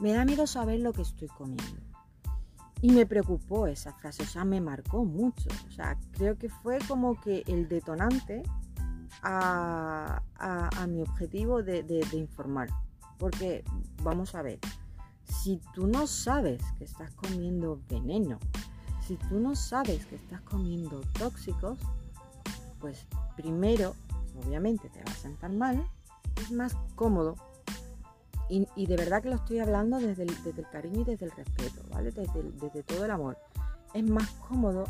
Me 0.00 0.12
da 0.12 0.24
miedo 0.24 0.46
saber 0.46 0.80
lo 0.80 0.92
que 0.92 1.02
estoy 1.02 1.28
comiendo. 1.28 1.80
Y 2.80 2.90
me 2.90 3.06
preocupó 3.06 3.66
esa 3.66 3.92
frase, 3.92 4.24
o 4.24 4.26
sea, 4.26 4.44
me 4.44 4.60
marcó 4.60 5.04
mucho. 5.04 5.48
O 5.68 5.70
sea, 5.70 5.96
creo 6.12 6.36
que 6.36 6.48
fue 6.48 6.78
como 6.88 7.20
que 7.20 7.44
el 7.46 7.68
detonante 7.68 8.42
a, 9.22 10.20
mi 10.88 11.00
objetivo 11.02 11.62
de 11.62 12.06
informar. 12.12 12.68
Porque, 13.18 13.62
vamos 14.02 14.34
a 14.34 14.42
ver, 14.42 14.58
si 15.24 15.60
tú 15.74 15.86
no 15.86 16.06
sabes 16.06 16.62
que 16.78 16.84
estás 16.84 17.12
comiendo 17.14 17.80
veneno, 17.88 18.38
si 19.06 19.16
tú 19.16 19.40
no 19.40 19.56
sabes 19.56 20.06
que 20.06 20.16
estás 20.16 20.40
comiendo 20.42 21.00
tóxicos, 21.18 21.78
pues 22.80 23.06
primero, 23.36 23.94
obviamente 24.44 24.88
te 24.90 25.02
va 25.02 25.10
a 25.10 25.16
sentar 25.16 25.52
mal, 25.52 25.84
es 26.42 26.52
más 26.52 26.76
cómodo. 26.94 27.36
Y, 28.48 28.86
de 28.86 28.96
verdad 28.96 29.22
que 29.22 29.30
lo 29.30 29.36
estoy 29.36 29.60
hablando 29.60 29.98
desde 29.98 30.24
el, 30.24 30.66
cariño 30.70 31.00
y 31.00 31.04
desde 31.04 31.24
el 31.24 31.30
respeto, 31.30 31.82
¿vale? 31.90 32.10
Desde, 32.10 32.42
desde 32.60 32.82
todo 32.82 33.06
el 33.06 33.10
amor. 33.10 33.38
Es 33.94 34.04
más 34.04 34.28
cómodo 34.46 34.84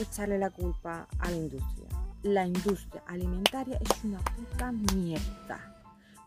echarle 0.00 0.38
la 0.38 0.48
culpa 0.48 1.06
a 1.18 1.30
la 1.30 1.36
industria. 1.36 1.88
La 2.22 2.46
industria 2.46 3.02
alimentaria 3.06 3.78
es 3.82 4.04
una 4.04 4.18
puta 4.20 4.72
mierda. 4.72 5.76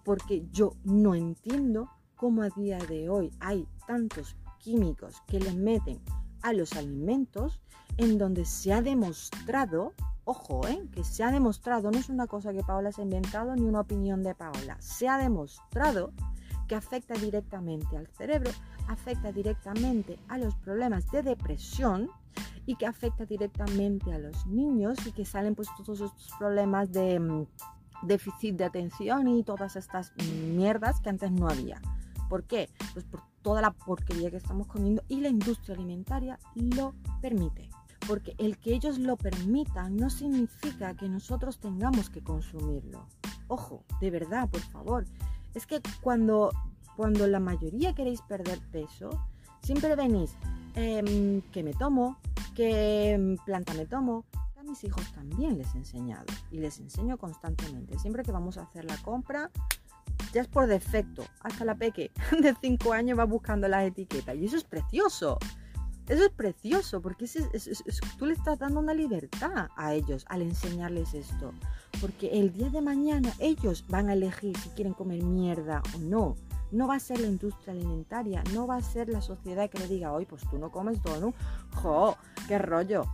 Porque 0.05 0.45
yo 0.51 0.73
no 0.83 1.15
entiendo 1.15 1.89
cómo 2.15 2.43
a 2.43 2.49
día 2.49 2.77
de 2.77 3.09
hoy 3.09 3.31
hay 3.39 3.67
tantos 3.87 4.35
químicos 4.59 5.15
que 5.25 5.39
le 5.39 5.53
meten 5.53 5.99
a 6.43 6.53
los 6.53 6.73
alimentos 6.73 7.59
en 7.97 8.17
donde 8.17 8.45
se 8.45 8.73
ha 8.73 8.81
demostrado, 8.81 9.93
ojo, 10.29 10.67
¿eh? 10.67 10.87
que 10.91 11.03
se 11.03 11.23
ha 11.23 11.31
demostrado, 11.31 11.89
no 11.89 11.97
es 11.97 12.07
una 12.07 12.27
cosa 12.27 12.53
que 12.53 12.61
Paola 12.61 12.91
se 12.91 13.01
ha 13.01 13.03
inventado 13.03 13.55
ni 13.55 13.63
una 13.63 13.79
opinión 13.79 14.21
de 14.21 14.35
Paola, 14.35 14.77
se 14.79 15.07
ha 15.07 15.17
demostrado 15.17 16.11
que 16.67 16.75
afecta 16.75 17.15
directamente 17.15 17.97
al 17.97 18.05
cerebro, 18.05 18.51
afecta 18.87 19.31
directamente 19.31 20.19
a 20.27 20.37
los 20.37 20.53
problemas 20.55 21.09
de 21.09 21.23
depresión 21.23 22.11
y 22.67 22.75
que 22.75 22.85
afecta 22.85 23.25
directamente 23.25 24.13
a 24.13 24.19
los 24.19 24.45
niños 24.45 24.99
y 25.07 25.11
que 25.13 25.25
salen 25.25 25.55
pues 25.55 25.67
todos 25.75 25.99
estos 25.99 26.29
problemas 26.37 26.91
de 26.91 27.19
mm, 27.19 27.47
déficit 28.03 28.55
de 28.55 28.65
atención 28.65 29.27
y 29.27 29.43
todas 29.43 29.75
estas 29.75 30.13
mierdas 30.55 31.01
que 31.01 31.09
antes 31.09 31.31
no 31.31 31.49
había. 31.49 31.81
¿Por 32.29 32.43
qué? 32.43 32.69
Pues 32.93 33.03
por 33.03 33.23
toda 33.41 33.61
la 33.63 33.71
porquería 33.71 34.29
que 34.29 34.37
estamos 34.37 34.67
comiendo 34.67 35.01
y 35.07 35.21
la 35.21 35.29
industria 35.29 35.73
alimentaria 35.73 36.37
lo 36.53 36.93
permite. 37.19 37.71
Porque 38.09 38.33
el 38.39 38.57
que 38.57 38.73
ellos 38.73 38.97
lo 38.97 39.17
permitan 39.17 39.95
no 39.95 40.09
significa 40.09 40.95
que 40.95 41.07
nosotros 41.07 41.59
tengamos 41.59 42.09
que 42.09 42.23
consumirlo. 42.23 43.05
Ojo, 43.47 43.83
de 44.01 44.09
verdad, 44.09 44.49
por 44.49 44.61
favor. 44.61 45.05
Es 45.53 45.67
que 45.67 45.79
cuando, 46.01 46.51
cuando 46.97 47.27
la 47.27 47.39
mayoría 47.39 47.93
queréis 47.93 48.23
perder 48.23 48.57
peso, 48.71 49.11
siempre 49.61 49.95
venís, 49.95 50.31
em, 50.73 51.41
que 51.51 51.61
me 51.61 51.75
tomo, 51.75 52.17
que 52.55 53.11
em, 53.11 53.37
planta 53.45 53.75
me 53.75 53.85
tomo. 53.85 54.25
A 54.57 54.63
mis 54.63 54.83
hijos 54.83 55.03
también 55.13 55.59
les 55.59 55.75
he 55.75 55.77
enseñado 55.77 56.25
y 56.49 56.57
les 56.57 56.79
enseño 56.79 57.15
constantemente. 57.19 57.99
Siempre 57.99 58.23
que 58.23 58.31
vamos 58.31 58.57
a 58.57 58.63
hacer 58.63 58.85
la 58.85 58.97
compra, 59.03 59.51
ya 60.33 60.41
es 60.41 60.47
por 60.47 60.65
defecto. 60.65 61.23
Hasta 61.41 61.63
la 61.63 61.75
peque 61.75 62.09
de 62.41 62.55
5 62.59 62.91
años 62.91 63.19
va 63.19 63.25
buscando 63.25 63.67
las 63.67 63.85
etiquetas. 63.85 64.35
Y 64.35 64.45
eso 64.45 64.57
es 64.57 64.63
precioso. 64.63 65.37
Eso 66.09 66.25
es 66.25 66.31
precioso 66.31 67.01
porque 67.01 67.27
tú 68.17 68.25
le 68.25 68.33
estás 68.33 68.57
dando 68.57 68.79
una 68.79 68.95
libertad 68.95 69.67
a 69.75 69.93
ellos 69.93 70.25
al 70.27 70.41
enseñarles 70.41 71.13
esto. 71.13 71.53
Porque 72.01 72.39
el 72.39 72.51
día 72.51 72.69
de 72.69 72.81
mañana 72.81 73.31
ellos 73.37 73.85
van 73.87 74.09
a 74.09 74.13
elegir 74.13 74.57
si 74.57 74.69
quieren 74.69 74.93
comer 74.93 75.21
mierda 75.21 75.83
o 75.95 75.99
no. 75.99 76.35
No 76.71 76.87
va 76.87 76.95
a 76.95 76.99
ser 76.99 77.19
la 77.19 77.27
industria 77.27 77.73
alimentaria, 77.73 78.43
no 78.55 78.65
va 78.65 78.77
a 78.77 78.81
ser 78.81 79.07
la 79.09 79.21
sociedad 79.21 79.69
que 79.69 79.77
le 79.77 79.87
diga, 79.87 80.11
hoy 80.11 80.25
pues 80.25 80.41
tú 80.49 80.57
no 80.57 80.71
comes 80.71 81.01
donut. 81.03 81.35
¡Jo! 81.75 82.17
¡Qué 82.47 82.57
rollo! 82.57 83.05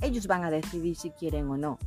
Ellos 0.00 0.28
van 0.28 0.44
a 0.44 0.50
decidir 0.50 0.94
si 0.94 1.10
quieren 1.10 1.48
o 1.48 1.56
no. 1.56 1.78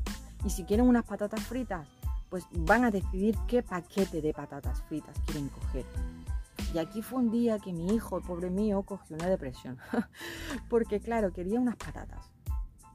Y 0.46 0.50
si 0.50 0.66
quieren 0.66 0.86
unas 0.86 1.06
patatas 1.06 1.42
fritas, 1.44 1.88
pues 2.30 2.44
van 2.52 2.84
a 2.84 2.92
decidir 2.92 3.38
qué 3.48 3.64
paquete 3.64 4.22
de 4.22 4.34
patatas 4.34 4.82
fritas 4.84 5.16
quieren 5.26 5.48
coger. 5.48 5.86
Y 6.74 6.80
aquí 6.80 7.02
fue 7.02 7.20
un 7.20 7.32
día 7.32 7.60
que 7.60 7.72
mi 7.72 7.94
hijo, 7.94 8.18
el 8.18 8.24
pobre 8.24 8.50
mío, 8.50 8.84
cogió 8.84 9.16
una 9.16 9.28
depresión. 9.28 9.78
Porque 10.70 11.00
claro, 11.00 11.32
quería 11.32 11.60
unas 11.60 11.76
patatas. 11.78 12.32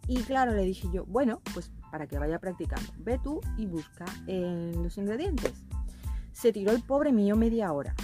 Y 0.06 0.22
claro, 0.22 0.52
le 0.52 0.64
dije 0.64 0.88
yo, 0.92 1.04
bueno, 1.06 1.40
pues 1.54 1.70
para 1.90 2.06
que 2.06 2.18
vaya 2.18 2.38
practicando, 2.38 2.90
ve 2.98 3.18
tú 3.22 3.40
y 3.56 3.66
busca 3.66 4.04
en 4.26 4.82
los 4.82 4.98
ingredientes. 4.98 5.64
Se 6.32 6.52
tiró 6.52 6.72
el 6.72 6.82
pobre 6.82 7.12
mío 7.12 7.36
media 7.36 7.72
hora. 7.72 7.94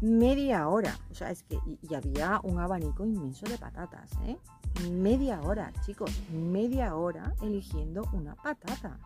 Media 0.00 0.68
hora. 0.68 0.96
O 1.10 1.14
sea, 1.14 1.30
es 1.30 1.42
que 1.42 1.58
y, 1.66 1.94
había 1.94 2.40
un 2.44 2.60
abanico 2.60 3.04
inmenso 3.04 3.46
de 3.46 3.58
patatas, 3.58 4.12
¿eh? 4.26 4.38
Media 4.90 5.40
hora, 5.40 5.72
chicos. 5.84 6.12
Media 6.30 6.94
hora 6.94 7.34
eligiendo 7.42 8.08
una 8.12 8.36
patata. 8.36 8.98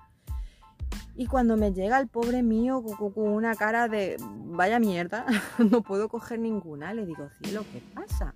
Y 1.15 1.27
cuando 1.27 1.57
me 1.57 1.73
llega 1.73 1.99
el 1.99 2.09
pobre 2.09 2.43
mío 2.43 2.83
con 2.83 3.29
una 3.29 3.55
cara 3.55 3.89
de 3.89 4.17
vaya 4.47 4.79
mierda, 4.79 5.27
no 5.59 5.83
puedo 5.83 6.09
coger 6.09 6.39
ninguna, 6.39 6.95
le 6.95 7.05
digo, 7.05 7.29
cielo, 7.43 7.65
¿qué 7.71 7.83
pasa? 7.95 8.35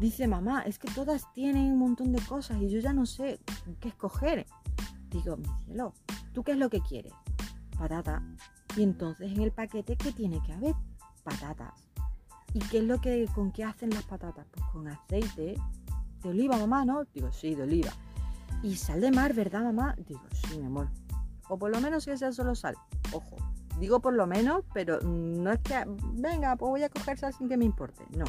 Dice, 0.00 0.26
mamá, 0.26 0.62
es 0.62 0.78
que 0.78 0.90
todas 0.92 1.32
tienen 1.32 1.72
un 1.72 1.78
montón 1.78 2.12
de 2.12 2.20
cosas 2.22 2.60
y 2.60 2.68
yo 2.68 2.80
ya 2.80 2.92
no 2.92 3.06
sé 3.06 3.38
qué 3.80 3.88
escoger. 3.88 4.46
Digo, 5.08 5.36
mi 5.36 5.46
cielo, 5.64 5.94
¿tú 6.32 6.42
qué 6.42 6.52
es 6.52 6.58
lo 6.58 6.68
que 6.68 6.80
quieres? 6.80 7.12
Patata. 7.78 8.22
Y 8.76 8.82
entonces 8.82 9.30
en 9.30 9.40
el 9.40 9.52
paquete, 9.52 9.96
¿qué 9.96 10.10
tiene 10.10 10.42
que 10.42 10.52
haber? 10.52 10.74
Patatas. 11.22 11.88
¿Y 12.54 12.58
qué 12.58 12.78
es 12.78 12.84
lo 12.84 13.00
que, 13.00 13.28
con 13.34 13.52
qué 13.52 13.62
hacen 13.62 13.90
las 13.90 14.02
patatas? 14.02 14.46
Pues 14.50 14.66
con 14.72 14.88
aceite 14.88 15.56
de 16.22 16.28
oliva, 16.28 16.56
mamá, 16.56 16.84
¿no? 16.84 17.04
Digo, 17.14 17.30
sí, 17.32 17.54
de 17.54 17.62
oliva. 17.62 17.92
Y 18.62 18.76
sal 18.76 19.00
de 19.00 19.12
mar, 19.12 19.32
¿verdad, 19.32 19.62
mamá? 19.62 19.94
Digo, 20.06 20.22
sí, 20.32 20.58
mi 20.58 20.66
amor. 20.66 20.88
O 21.48 21.58
por 21.58 21.70
lo 21.70 21.80
menos 21.80 22.04
que 22.04 22.16
sea 22.16 22.32
solo 22.32 22.54
sal. 22.54 22.74
Ojo, 23.12 23.36
digo 23.78 24.00
por 24.00 24.14
lo 24.14 24.26
menos, 24.26 24.64
pero 24.72 25.00
no 25.00 25.52
es 25.52 25.60
que, 25.60 25.84
venga, 26.14 26.56
pues 26.56 26.70
voy 26.70 26.82
a 26.82 26.88
coger 26.88 27.18
sal 27.18 27.32
sin 27.32 27.48
que 27.48 27.56
me 27.56 27.64
importe. 27.64 28.04
No, 28.16 28.24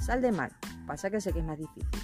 sal 0.00 0.22
de 0.22 0.32
mar. 0.32 0.52
Pasa 0.86 1.10
que 1.10 1.20
sé 1.20 1.32
que 1.32 1.40
es 1.40 1.44
más 1.44 1.58
difícil. 1.58 2.00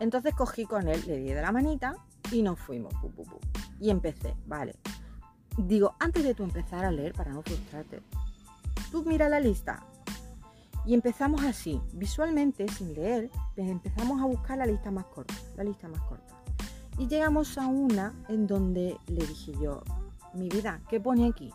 Entonces 0.00 0.34
cogí 0.34 0.64
con 0.64 0.88
él, 0.88 1.02
le 1.06 1.18
di 1.18 1.32
de 1.32 1.42
la 1.42 1.52
manita 1.52 1.94
y 2.32 2.42
nos 2.42 2.58
fuimos. 2.58 2.94
Y 3.78 3.90
empecé, 3.90 4.34
vale. 4.46 4.74
Digo, 5.56 5.94
antes 6.00 6.24
de 6.24 6.34
tú 6.34 6.42
empezar 6.42 6.84
a 6.84 6.90
leer, 6.90 7.12
para 7.12 7.32
no 7.32 7.42
frustrarte, 7.42 8.02
tú 8.90 9.04
mira 9.04 9.28
la 9.28 9.40
lista. 9.40 9.84
Y 10.86 10.94
empezamos 10.94 11.42
así, 11.44 11.80
visualmente, 11.92 12.66
sin 12.68 12.94
leer, 12.94 13.30
pues 13.54 13.68
empezamos 13.68 14.20
a 14.22 14.24
buscar 14.24 14.56
la 14.56 14.66
lista 14.66 14.90
más 14.90 15.04
corta, 15.04 15.34
la 15.56 15.64
lista 15.64 15.88
más 15.88 16.00
corta. 16.02 16.39
Y 17.00 17.08
llegamos 17.08 17.56
a 17.56 17.66
una 17.66 18.12
en 18.28 18.46
donde 18.46 18.98
le 19.06 19.26
dije 19.26 19.54
yo, 19.58 19.82
mi 20.34 20.50
vida, 20.50 20.82
¿qué 20.90 21.00
pone 21.00 21.28
aquí? 21.28 21.50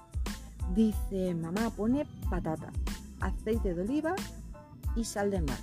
Dice, 0.74 1.36
mamá, 1.36 1.70
pone 1.70 2.08
patata, 2.32 2.72
aceite 3.20 3.76
de 3.76 3.84
oliva 3.84 4.16
y 4.96 5.04
sal 5.04 5.30
de 5.30 5.42
mar. 5.42 5.60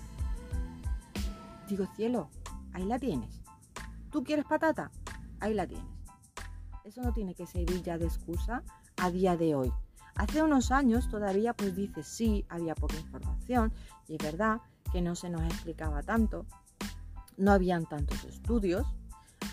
Digo, 1.69 1.89
cielo, 1.97 2.29
ahí 2.73 2.85
la 2.85 3.01
tienes. 3.01 3.43
¿Tú 4.12 4.23
quieres 4.23 4.45
patata? 4.45 4.93
Ahí 5.41 5.53
la 5.53 5.67
tienes. 5.67 5.91
Eso 6.85 7.03
no 7.03 7.12
tiene 7.12 7.35
que 7.35 7.49
servir 7.49 7.83
ya 7.83 7.99
de 7.99 8.05
excusa 8.05 8.62
a 8.99 9.11
día 9.11 9.37
de 9.37 9.57
hoy. 9.57 9.73
Hace 10.15 10.45
unos 10.45 10.71
años 10.71 11.09
todavía 11.09 11.55
pues 11.55 11.75
dice 11.75 12.05
sí, 12.05 12.47
había 12.49 12.77
poca 12.77 13.01
información 13.01 13.73
y 14.07 14.15
es 14.15 14.23
verdad 14.23 14.61
que 14.93 15.03
no 15.03 15.17
se 15.17 15.29
nos 15.29 15.43
explicaba 15.43 16.05
tanto, 16.05 16.47
no 17.37 17.51
habían 17.51 17.85
tantos 17.87 18.23
estudios. 18.23 18.87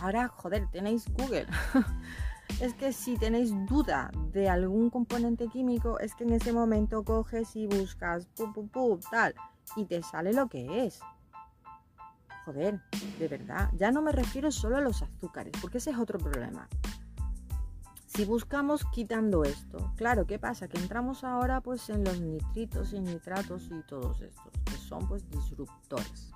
Ahora, 0.02 0.30
joder, 0.30 0.68
tenéis 0.72 1.06
Google. 1.14 1.48
es 2.62 2.74
que 2.74 2.94
si 2.94 3.18
tenéis 3.18 3.52
duda 3.66 4.12
de 4.32 4.50
algún 4.50 4.90
componente 4.90 5.48
químico, 5.48 6.00
es 6.00 6.16
que 6.16 6.24
en 6.24 6.34
ese 6.34 6.54
momento 6.54 7.04
coges 7.04 7.56
y 7.56 7.68
buscas 7.68 8.26
pum, 8.28 8.54
pum, 8.54 8.70
pum, 8.70 9.00
tal, 9.12 9.36
y 9.76 9.86
te 9.86 10.02
sale 10.02 10.34
lo 10.34 10.48
que 10.48 10.86
es. 10.86 11.00
Joder, 12.46 12.80
de 13.20 13.28
verdad. 13.28 13.70
Ya 13.78 13.92
no 13.92 14.02
me 14.02 14.12
refiero 14.12 14.52
solo 14.52 14.78
a 14.78 14.82
los 14.82 15.02
azúcares, 15.02 15.54
porque 15.62 15.80
ese 15.80 15.92
es 15.92 15.98
otro 15.98 16.18
problema. 16.18 16.68
Si 18.08 18.26
buscamos 18.26 18.86
quitando 18.92 19.44
esto, 19.44 19.94
claro, 19.96 20.26
¿qué 20.26 20.40
pasa? 20.40 20.68
Que 20.68 20.80
entramos 20.80 21.24
ahora 21.24 21.62
pues 21.62 21.90
en 21.90 22.04
los 22.04 22.20
nitritos 22.20 22.94
y 22.94 23.00
nitratos 23.00 23.70
y 23.70 23.84
todos 23.84 24.22
estos, 24.22 24.52
que 24.66 24.78
son 24.78 25.08
pues 25.08 25.30
disruptores. 25.30 26.32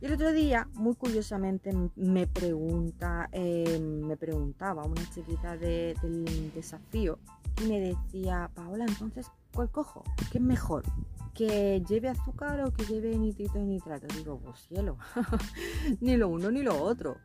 Y 0.00 0.06
el 0.06 0.12
otro 0.12 0.32
día, 0.32 0.68
muy 0.74 0.94
curiosamente, 0.94 1.72
me 1.96 2.26
pregunta, 2.26 3.30
eh, 3.32 3.78
me 3.80 4.16
preguntaba 4.18 4.84
una 4.84 5.02
chiquita 5.10 5.56
del 5.56 6.52
desafío 6.54 7.18
y 7.62 7.66
me 7.66 7.80
decía, 7.80 8.50
Paola, 8.54 8.84
entonces, 8.86 9.30
¿cuál 9.54 9.70
cojo? 9.70 10.04
¿Qué 10.30 10.36
es 10.36 10.44
mejor? 10.44 10.84
¿Que 11.32 11.82
lleve 11.88 12.10
azúcar 12.10 12.60
o 12.60 12.72
que 12.74 12.84
lleve 12.84 13.16
nitrito 13.16 13.58
y 13.58 13.64
nitrato? 13.64 14.06
Digo, 14.14 14.38
pues 14.38 14.58
cielo, 14.68 14.98
ni 16.00 16.18
lo 16.18 16.28
uno 16.28 16.50
ni 16.50 16.62
lo 16.62 16.82
otro. 16.82 17.16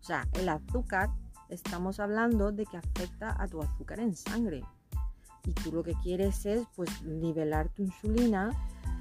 O 0.00 0.02
sea, 0.02 0.28
el 0.34 0.48
azúcar, 0.48 1.10
estamos 1.48 1.98
hablando 1.98 2.52
de 2.52 2.64
que 2.64 2.76
afecta 2.76 3.42
a 3.42 3.48
tu 3.48 3.60
azúcar 3.60 3.98
en 3.98 4.14
sangre. 4.14 4.62
Y 5.44 5.52
tú 5.52 5.72
lo 5.72 5.82
que 5.82 5.94
quieres 5.94 6.46
es, 6.46 6.62
pues, 6.76 7.02
nivelar 7.02 7.70
tu 7.70 7.82
insulina, 7.82 8.50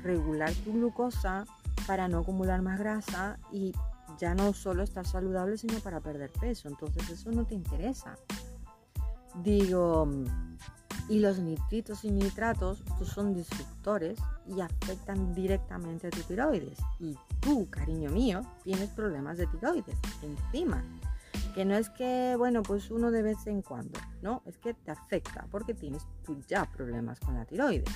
regular 0.01 0.51
tu 0.63 0.73
glucosa, 0.73 1.45
para 1.89 2.07
no 2.07 2.19
acumular 2.19 2.61
más 2.61 2.77
grasa 2.77 3.39
y 3.51 3.73
ya 4.19 4.35
no 4.35 4.53
solo 4.53 4.83
estar 4.83 5.07
saludable, 5.07 5.57
sino 5.57 5.79
para 5.79 5.99
perder 5.99 6.29
peso. 6.31 6.67
Entonces 6.67 7.09
eso 7.09 7.31
no 7.31 7.47
te 7.47 7.55
interesa. 7.55 8.15
Digo, 9.41 10.07
y 11.09 11.17
los 11.17 11.39
nitritos 11.39 12.05
y 12.05 12.11
nitratos, 12.11 12.83
son 13.03 13.33
disruptores 13.33 14.19
y 14.45 14.61
afectan 14.61 15.33
directamente 15.33 16.05
a 16.05 16.09
tu 16.11 16.21
tiroides. 16.21 16.77
Y 16.99 17.17
tú, 17.39 17.67
cariño 17.71 18.11
mío, 18.11 18.43
tienes 18.63 18.91
problemas 18.91 19.39
de 19.39 19.47
tiroides 19.47 19.97
encima. 20.21 20.85
Que 21.55 21.65
no 21.65 21.73
es 21.75 21.89
que, 21.89 22.35
bueno, 22.37 22.61
pues 22.61 22.91
uno 22.91 23.09
de 23.09 23.23
vez 23.23 23.47
en 23.47 23.63
cuando, 23.63 23.99
no, 24.21 24.43
es 24.45 24.59
que 24.59 24.75
te 24.75 24.91
afecta 24.91 25.47
porque 25.49 25.73
tienes 25.73 26.05
tú 26.23 26.39
ya 26.47 26.65
problemas 26.65 27.19
con 27.19 27.33
la 27.33 27.45
tiroides. 27.45 27.89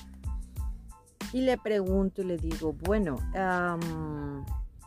Y 1.34 1.42
le 1.42 1.58
pregunto 1.58 2.22
y 2.22 2.26
le 2.26 2.38
digo, 2.38 2.74
bueno, 2.74 3.18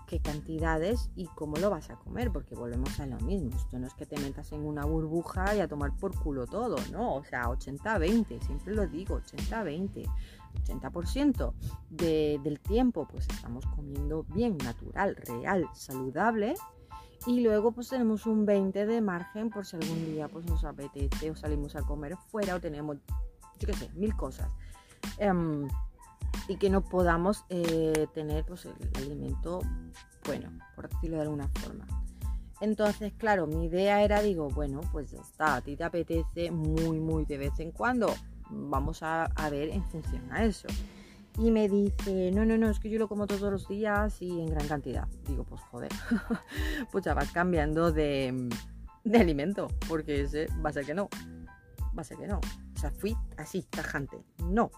¿qué 0.07 0.21
cantidades 0.21 1.11
y 1.17 1.27
cómo 1.27 1.57
lo 1.57 1.71
vas 1.71 1.91
a 1.91 1.97
comer? 1.97 2.31
Porque 2.33 2.55
volvemos 2.55 3.01
a 3.01 3.07
lo 3.07 3.19
mismo. 3.19 3.51
Esto 3.57 3.79
no 3.79 3.89
es 3.89 3.95
que 3.95 4.07
te 4.07 4.17
metas 4.21 4.53
en 4.53 4.65
una 4.65 4.85
burbuja 4.85 5.57
y 5.57 5.61
a 5.61 5.67
tomar 5.67 5.97
por 5.97 6.17
culo 6.17 6.47
todo, 6.47 6.77
¿no? 6.93 7.17
O 7.17 7.25
sea, 7.25 7.47
80-20, 7.47 8.41
siempre 8.41 8.75
lo 8.75 8.87
digo, 8.87 9.21
80-20. 9.21 10.09
80% 10.65 11.53
de, 11.91 12.41
del 12.43 12.61
tiempo 12.61 13.07
pues 13.07 13.29
estamos 13.29 13.67
comiendo 13.67 14.25
bien, 14.35 14.57
natural, 14.57 15.15
real, 15.17 15.69
saludable 15.75 16.55
y 17.27 17.41
luego 17.41 17.73
pues 17.73 17.89
tenemos 17.89 18.25
un 18.25 18.47
20 18.47 18.87
de 18.87 19.01
margen 19.01 19.51
por 19.51 19.67
si 19.67 19.77
algún 19.77 20.07
día 20.07 20.29
pues 20.29 20.47
nos 20.47 20.65
apetece 20.65 21.31
o 21.31 21.37
salimos 21.37 21.77
a 21.77 21.83
comer 21.83 22.17
fuera 22.17 22.55
o 22.55 22.61
tenemos, 22.61 22.97
yo 23.59 23.67
qué 23.67 23.75
sé, 23.75 23.91
mil 23.95 24.17
cosas. 24.17 24.49
Em, 25.19 25.69
y 26.49 26.57
que 26.57 26.71
no 26.71 26.83
podamos 26.83 27.45
eh, 27.49 28.07
tener 28.15 28.45
pues, 28.45 28.67
el 28.67 28.75
alimento 28.95 29.61
bueno, 30.27 30.51
por 30.75 30.89
decirlo 30.89 31.17
de 31.17 31.23
alguna 31.23 31.49
forma. 31.49 31.87
Entonces, 32.61 33.13
claro, 33.17 33.47
mi 33.47 33.67
idea 33.67 34.03
era, 34.03 34.23
digo, 34.23 34.49
bueno, 34.49 34.81
pues 34.93 35.11
ya 35.11 35.21
está, 35.21 35.57
a 35.57 35.61
ti 35.61 35.77
te 35.77 35.85
apetece 35.85 36.51
muy, 36.51 36.99
muy 36.99 37.25
de 37.25 37.39
vez 37.39 37.59
en 37.61 37.71
cuando, 37.71 38.13
vamos 38.51 39.03
a, 39.03 39.25
a 39.25 39.51
ver 39.51 39.69
en 39.69 39.85
función 39.85 40.33
a 40.33 40.45
eso. 40.45 40.69
Y 41.39 41.51
me 41.51 41.69
dice, 41.69 42.31
no, 42.33 42.47
no, 42.47 42.57
no, 42.57 42.71
es 42.71 42.81
que 42.81 42.89
yo 42.89 42.99
lo 42.99 43.09
como 43.09 43.27
todos 43.27 43.53
los 43.53 43.69
días 43.69 44.23
y 44.23 44.41
en 44.41 44.47
gran 44.47 44.67
cantidad. 44.67 45.07
Digo, 45.29 45.45
pues 45.45 45.61
joder, 45.71 45.93
pues 46.93 47.05
ya 47.05 47.13
vas 47.13 47.31
cambiando 47.31 47.93
de, 47.93 48.49
de 49.05 49.19
alimento, 49.19 49.69
porque 49.87 50.23
ese 50.23 50.49
va 50.65 50.71
a 50.71 50.73
ser 50.73 50.87
que 50.87 50.95
no, 50.95 51.11
va 51.97 52.01
a 52.01 52.05
ser 52.05 52.17
que 52.17 52.27
no. 52.27 52.41
O 52.75 52.79
sea, 52.79 52.91
fui 52.91 53.15
así, 53.37 53.63
tajante. 53.69 54.25
No, 54.39 54.71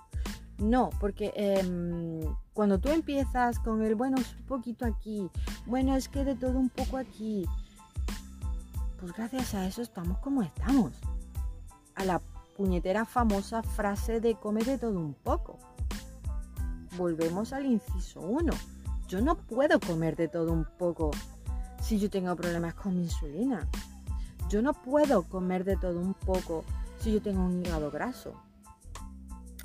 no, 0.59 0.91
porque 1.01 1.33
em, 1.37 2.21
cuando 2.53 2.79
tú 2.79 2.89
empiezas 2.91 3.59
con 3.61 3.83
el, 3.83 3.95
bueno, 3.95 4.17
es 4.19 4.35
un 4.35 4.47
poquito 4.47 4.85
aquí, 4.85 5.31
bueno, 5.67 5.95
es 5.95 6.09
que 6.09 6.25
de 6.25 6.35
todo 6.35 6.59
un 6.59 6.69
poco 6.69 6.97
aquí, 6.97 7.47
pues 8.99 9.13
gracias 9.13 9.55
a 9.55 9.67
eso 9.67 9.83
estamos 9.83 10.19
como 10.19 10.43
estamos. 10.43 10.93
A 11.95 12.05
la 12.05 12.21
puñetera 12.57 13.05
famosa 13.05 13.63
frase 13.63 14.21
de 14.21 14.35
come 14.35 14.65
de 14.65 14.79
todo 14.79 14.99
un 14.99 15.15
poco. 15.15 15.59
Volvemos 16.97 17.53
al 17.53 17.67
inciso 17.67 18.21
1. 18.21 18.53
Yo 19.07 19.21
no 19.21 19.37
puedo 19.37 19.79
comer 19.79 20.17
de 20.17 20.27
todo 20.27 20.53
un 20.53 20.67
poco 20.77 21.13
si 21.81 22.01
yo 22.01 22.11
tengo 22.11 22.35
problemas 22.35 22.75
con 22.75 22.97
mi 22.97 23.05
insulina. 23.05 23.69
Yo 24.49 24.63
no 24.63 24.73
puedo 24.73 25.23
comer 25.23 25.65
de 25.65 25.77
todo 25.77 26.01
un 26.01 26.15
poco 26.15 26.65
si 26.99 27.13
yo 27.13 27.23
tengo 27.23 27.45
un 27.45 27.61
hígado 27.61 27.93
graso. 27.93 28.33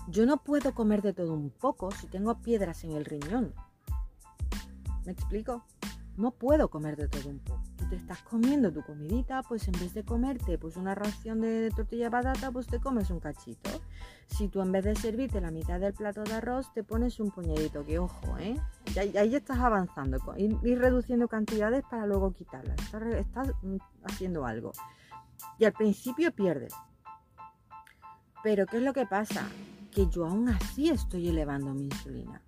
Yo 0.08 0.26
no 0.26 0.38
puedo 0.38 0.74
comer 0.74 1.02
de 1.02 1.14
todo 1.14 1.34
un 1.34 1.50
poco 1.50 1.92
si 1.92 2.08
tengo 2.08 2.40
piedras 2.40 2.84
en 2.84 2.92
el 2.92 3.06
riñón. 3.06 3.54
¿Me 5.06 5.12
explico? 5.12 5.64
No 6.18 6.32
puedo 6.32 6.70
comer 6.70 6.96
de 6.96 7.08
todo 7.08 7.30
un 7.30 7.40
poco. 7.40 7.64
Tú 7.78 7.90
te 7.90 7.96
estás 7.96 8.22
comiendo 8.22 8.72
tu 8.72 8.84
comidita, 8.84 9.42
pues 9.42 9.68
en 9.68 9.74
vez 9.74 9.94
de 9.94 10.04
comerte 10.04 10.58
pues 10.58 10.78
una 10.78 10.94
ración 10.94 11.42
de, 11.42 11.72
tortilla 11.76 12.06
de 12.06 12.12
patata, 12.12 12.52
pues 12.52 12.68
te 12.68 12.80
comes 12.80 13.10
un 13.10 13.20
cachito. 13.20 13.70
Si 14.28 14.48
tú 14.48 14.62
en 14.62 14.72
vez 14.72 14.84
de 14.84 14.96
servirte 14.96 15.42
la 15.42 15.52
mitad 15.52 15.80
del 15.80 15.94
plato 15.94 16.24
de 16.24 16.34
arroz, 16.34 16.72
te 16.74 16.84
pones 16.84 17.20
un 17.20 17.32
puñadito, 17.32 17.84
que 17.84 17.98
ojo, 17.98 18.38
¿eh? 18.38 18.56
Y 18.94 19.18
ahí, 19.18 19.36
estás 19.36 19.58
avanzando, 19.58 20.20
ir, 20.38 20.80
reduciendo 20.80 21.28
cantidades 21.28 21.84
para 21.90 22.06
luego 22.06 22.32
quitarlas. 22.34 22.78
estás 23.18 23.52
mm, 23.64 23.78
haciendo 24.04 24.46
algo. 24.46 24.72
Y 25.58 25.66
al 25.66 25.74
principio 25.74 26.32
pierdes. 26.32 26.74
Pero 28.44 28.66
¿qué 28.68 28.78
es 28.78 28.84
lo 28.84 28.94
que 28.94 29.06
pasa? 29.06 29.48
Que 29.94 30.08
yo 30.10 30.26
aún 30.26 30.50
así 30.50 30.90
estoy 30.90 31.30
elevando 31.30 31.74
mi 31.74 31.86
insulina. 31.86 32.42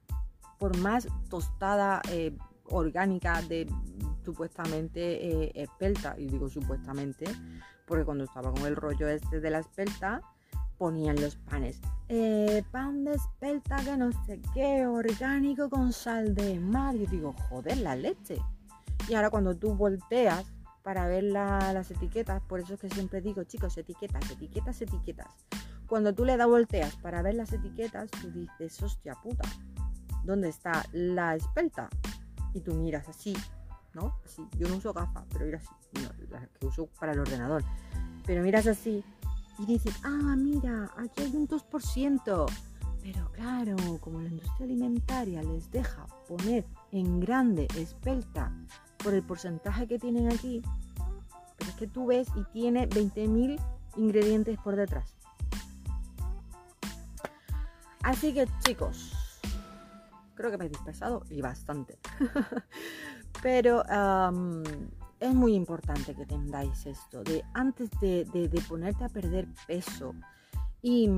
Por 0.60 0.78
más 0.78 1.08
tostada 1.30 2.02
eh, 2.10 2.36
orgánica 2.66 3.42
de 3.44 3.70
supuestamente 4.24 5.46
eh, 5.46 5.52
espelta, 5.56 6.16
y 6.18 6.28
digo 6.28 6.50
supuestamente, 6.50 7.26
porque 7.86 8.06
cuando 8.06 8.24
estaba 8.24 8.52
con 8.52 8.66
el 8.66 8.76
rollo 8.76 9.08
este 9.08 9.40
de 9.40 9.50
la 9.50 9.60
espelta, 9.60 10.22
ponían 10.78 11.22
los 11.22 11.36
panes. 11.36 11.80
Eh, 12.10 12.64
pan 12.72 13.04
de 13.04 13.14
espelta 13.14 13.78
que 13.78 13.98
no 13.98 14.12
sé 14.26 14.42
qué, 14.54 14.86
orgánico 14.86 15.70
con 15.70 15.94
sal 15.94 16.36
de 16.36 16.60
mar. 16.60 16.96
Y 16.96 17.06
digo, 17.08 17.34
joder, 17.50 17.78
la 17.78 17.96
leche. 17.96 18.38
Y 19.08 19.14
ahora 19.14 19.30
cuando 19.30 19.56
tú 19.56 19.76
volteas 19.76 20.46
para 20.84 21.08
ver 21.08 21.24
las 21.24 21.90
etiquetas, 21.90 22.42
por 22.44 22.60
eso 22.60 22.76
es 22.76 22.80
que 22.80 22.90
siempre 22.90 23.22
digo, 23.22 23.44
chicos, 23.44 23.78
etiquetas, 23.78 24.30
etiquetas, 24.30 24.82
etiquetas. 24.82 25.28
Cuando 25.88 26.14
tú 26.14 26.26
le 26.26 26.38
das 26.38 26.48
volteas 26.48 26.96
para 26.98 27.22
ver 27.22 27.36
las 27.36 27.54
etiquetas, 27.54 28.10
tú 28.12 28.32
dices, 28.32 28.82
hostia 28.82 29.16
puta, 29.16 29.48
¿dónde 30.24 30.50
está 30.50 30.86
la 30.92 31.36
espelta? 31.36 31.90
Y 32.54 32.62
tú 32.62 32.74
miras 32.74 33.08
así, 33.08 33.36
¿no? 33.94 34.20
Así. 34.26 34.48
Yo 34.58 34.68
no 34.68 34.78
uso 34.78 34.94
gafas, 34.94 35.26
pero 35.32 35.46
mira 35.46 35.60
así, 35.60 35.70
las 36.30 36.48
que 36.50 36.66
uso 36.66 36.88
para 37.00 37.12
el 37.12 37.20
ordenador. 37.20 37.64
Pero 38.26 38.42
miras 38.42 38.66
así 38.68 39.04
y 39.60 39.66
dices, 39.66 39.96
ah, 40.04 40.36
mira, 40.38 40.92
aquí 40.98 41.24
hay 41.24 41.36
un 41.36 41.48
2%. 41.48 42.46
Pero 43.02 43.32
claro, 43.32 43.76
como 44.02 44.20
la 44.20 44.30
industria 44.30 44.66
alimentaria 44.66 45.44
les 45.44 45.70
deja 45.70 46.08
poner 46.28 46.66
en 46.92 47.20
grande 47.20 47.68
espelta 47.78 48.52
por 48.98 49.14
el 49.14 49.22
porcentaje 49.22 49.88
que 49.88 50.00
tienen 50.00 50.32
aquí, 50.32 50.64
pero 51.58 51.70
es 51.70 51.76
que 51.76 51.88
tú 51.88 52.08
ves 52.08 52.28
y 52.36 52.44
tiene 52.52 52.90
20.000 52.90 53.60
ingredientes 53.98 54.58
por 54.58 54.76
detrás. 54.76 55.16
Así 58.06 58.36
que 58.36 58.46
chicos, 58.60 59.14
creo 60.36 60.52
que 60.52 60.60
me 60.60 60.66
he 60.66 60.70
dispersado 60.70 61.24
y 61.28 61.42
bastante. 61.42 61.98
Pero 63.42 63.82
es 65.20 65.34
muy 65.34 65.56
importante 65.56 66.14
que 66.14 66.28
tengáis 66.28 66.86
esto, 66.86 67.24
de 67.24 67.44
antes 67.56 67.90
de, 68.00 68.62
ponerte 68.70 69.06
a 69.06 69.10
perder 69.10 69.48
peso 69.66 70.14
Y, 70.84 71.10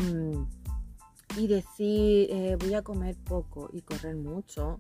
decir 1.36 2.30
eh, 2.32 2.58
voy 2.58 2.74
a 2.74 2.82
comer 2.82 3.18
poco 3.18 3.70
y 3.74 3.82
correr 3.82 4.16
mucho, 4.16 4.80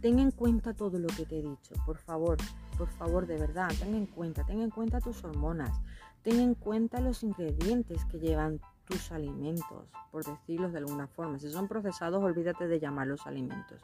ten 0.00 0.20
en 0.20 0.30
cuenta 0.30 0.72
todo 0.72 0.98
lo 0.98 1.08
que 1.08 1.26
te 1.26 1.40
he 1.40 1.42
dicho, 1.42 1.74
por 1.84 1.98
favor, 1.98 2.38
por 2.78 2.88
favor, 2.88 3.26
de 3.26 3.36
verdad, 3.36 3.68
ten 3.78 3.94
en 3.94 4.06
cuenta, 4.06 4.46
ten 4.46 4.62
en 4.62 4.70
cuenta 4.70 4.98
tus 4.98 5.22
hormonas, 5.22 5.78
ten 6.22 6.40
en 6.40 6.54
cuenta 6.54 7.00
los 7.00 7.22
ingredientes 7.22 8.02
que 8.06 8.18
llevan 8.18 8.60
tus 8.84 9.12
alimentos, 9.12 9.88
por 10.10 10.24
decirlo 10.24 10.70
de 10.70 10.78
alguna 10.78 11.06
forma. 11.06 11.38
Si 11.38 11.50
son 11.50 11.68
procesados, 11.68 12.22
olvídate 12.22 12.66
de 12.66 12.80
llamarlos 12.80 13.26
alimentos. 13.26 13.80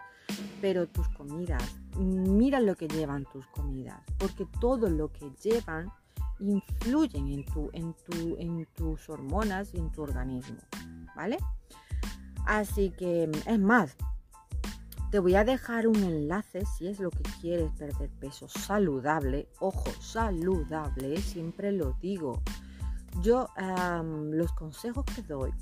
Pero 0.60 0.86
tus 0.86 1.08
comidas, 1.10 1.62
mira 1.96 2.60
lo 2.60 2.74
que 2.76 2.88
llevan 2.88 3.24
tus 3.32 3.46
comidas, 3.48 4.00
porque 4.18 4.46
todo 4.60 4.88
lo 4.88 5.12
que 5.12 5.30
llevan 5.42 5.90
influyen 6.38 7.28
en, 7.28 7.44
tu, 7.44 7.70
en, 7.72 7.94
tu, 7.94 8.36
en 8.38 8.66
tus 8.74 9.08
hormonas 9.08 9.74
y 9.74 9.78
en 9.78 9.90
tu 9.92 10.02
organismo, 10.02 10.58
¿vale? 11.14 11.38
Así 12.46 12.90
que, 12.90 13.30
es 13.46 13.58
más, 13.58 13.96
te 15.10 15.18
voy 15.18 15.34
a 15.34 15.44
dejar 15.44 15.86
un 15.88 15.96
enlace 15.96 16.64
si 16.64 16.86
es 16.86 17.00
lo 17.00 17.10
que 17.10 17.22
quieres 17.40 17.70
perder 17.72 18.10
peso 18.10 18.48
saludable. 18.48 19.48
Ojo, 19.58 19.90
saludable, 20.00 21.20
siempre 21.20 21.72
lo 21.72 21.96
digo. 22.00 22.40
Yo 23.22 23.48
los 24.32 24.52
consejos 24.52 25.04
que 25.04 25.22
doy 25.22 25.52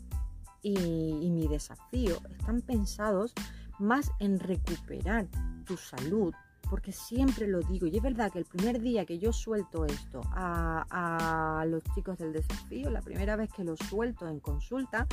y, 0.62 1.30
mi 1.30 1.48
desafío 1.48 2.16
están 2.38 2.60
pensados 2.62 3.32
más 3.78 4.10
en 4.18 4.38
recuperar 4.38 5.26
tu 5.64 5.76
salud, 5.76 6.34
porque 6.68 6.92
siempre 6.92 7.46
lo 7.46 7.60
digo, 7.60 7.86
y 7.86 7.96
es 7.96 8.02
verdad 8.02 8.32
que 8.32 8.38
el 8.38 8.44
primer 8.44 8.80
día 8.80 9.06
que 9.06 9.18
yo 9.18 9.32
suelto 9.32 9.84
esto 9.84 10.20
a, 10.32 11.60
a, 11.60 11.64
los 11.64 11.82
chicos 11.94 12.18
del 12.18 12.32
desafío, 12.32 12.90
la 12.90 13.02
primera 13.02 13.36
vez 13.36 13.50
que 13.52 13.64
lo 13.64 13.76
suelto 13.76 14.28
en 14.28 14.40
consulta, 14.40 15.06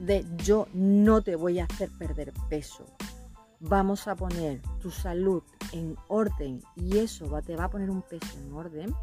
de 0.00 0.24
yo 0.36 0.66
no 0.72 1.22
te 1.22 1.36
voy 1.36 1.58
a 1.58 1.64
hacer 1.64 1.90
perder 1.98 2.32
peso, 2.48 2.84
vamos 3.60 4.08
a 4.08 4.16
poner 4.16 4.60
tu 4.80 4.90
salud 4.90 5.42
en 5.72 5.96
orden 6.08 6.62
y 6.74 6.98
eso 6.98 7.28
va, 7.30 7.42
te 7.42 7.56
va 7.56 7.64
a 7.64 7.70
poner 7.70 7.90
un 7.90 8.02
peso 8.02 8.38
en 8.38 8.52
orden, 8.52 8.94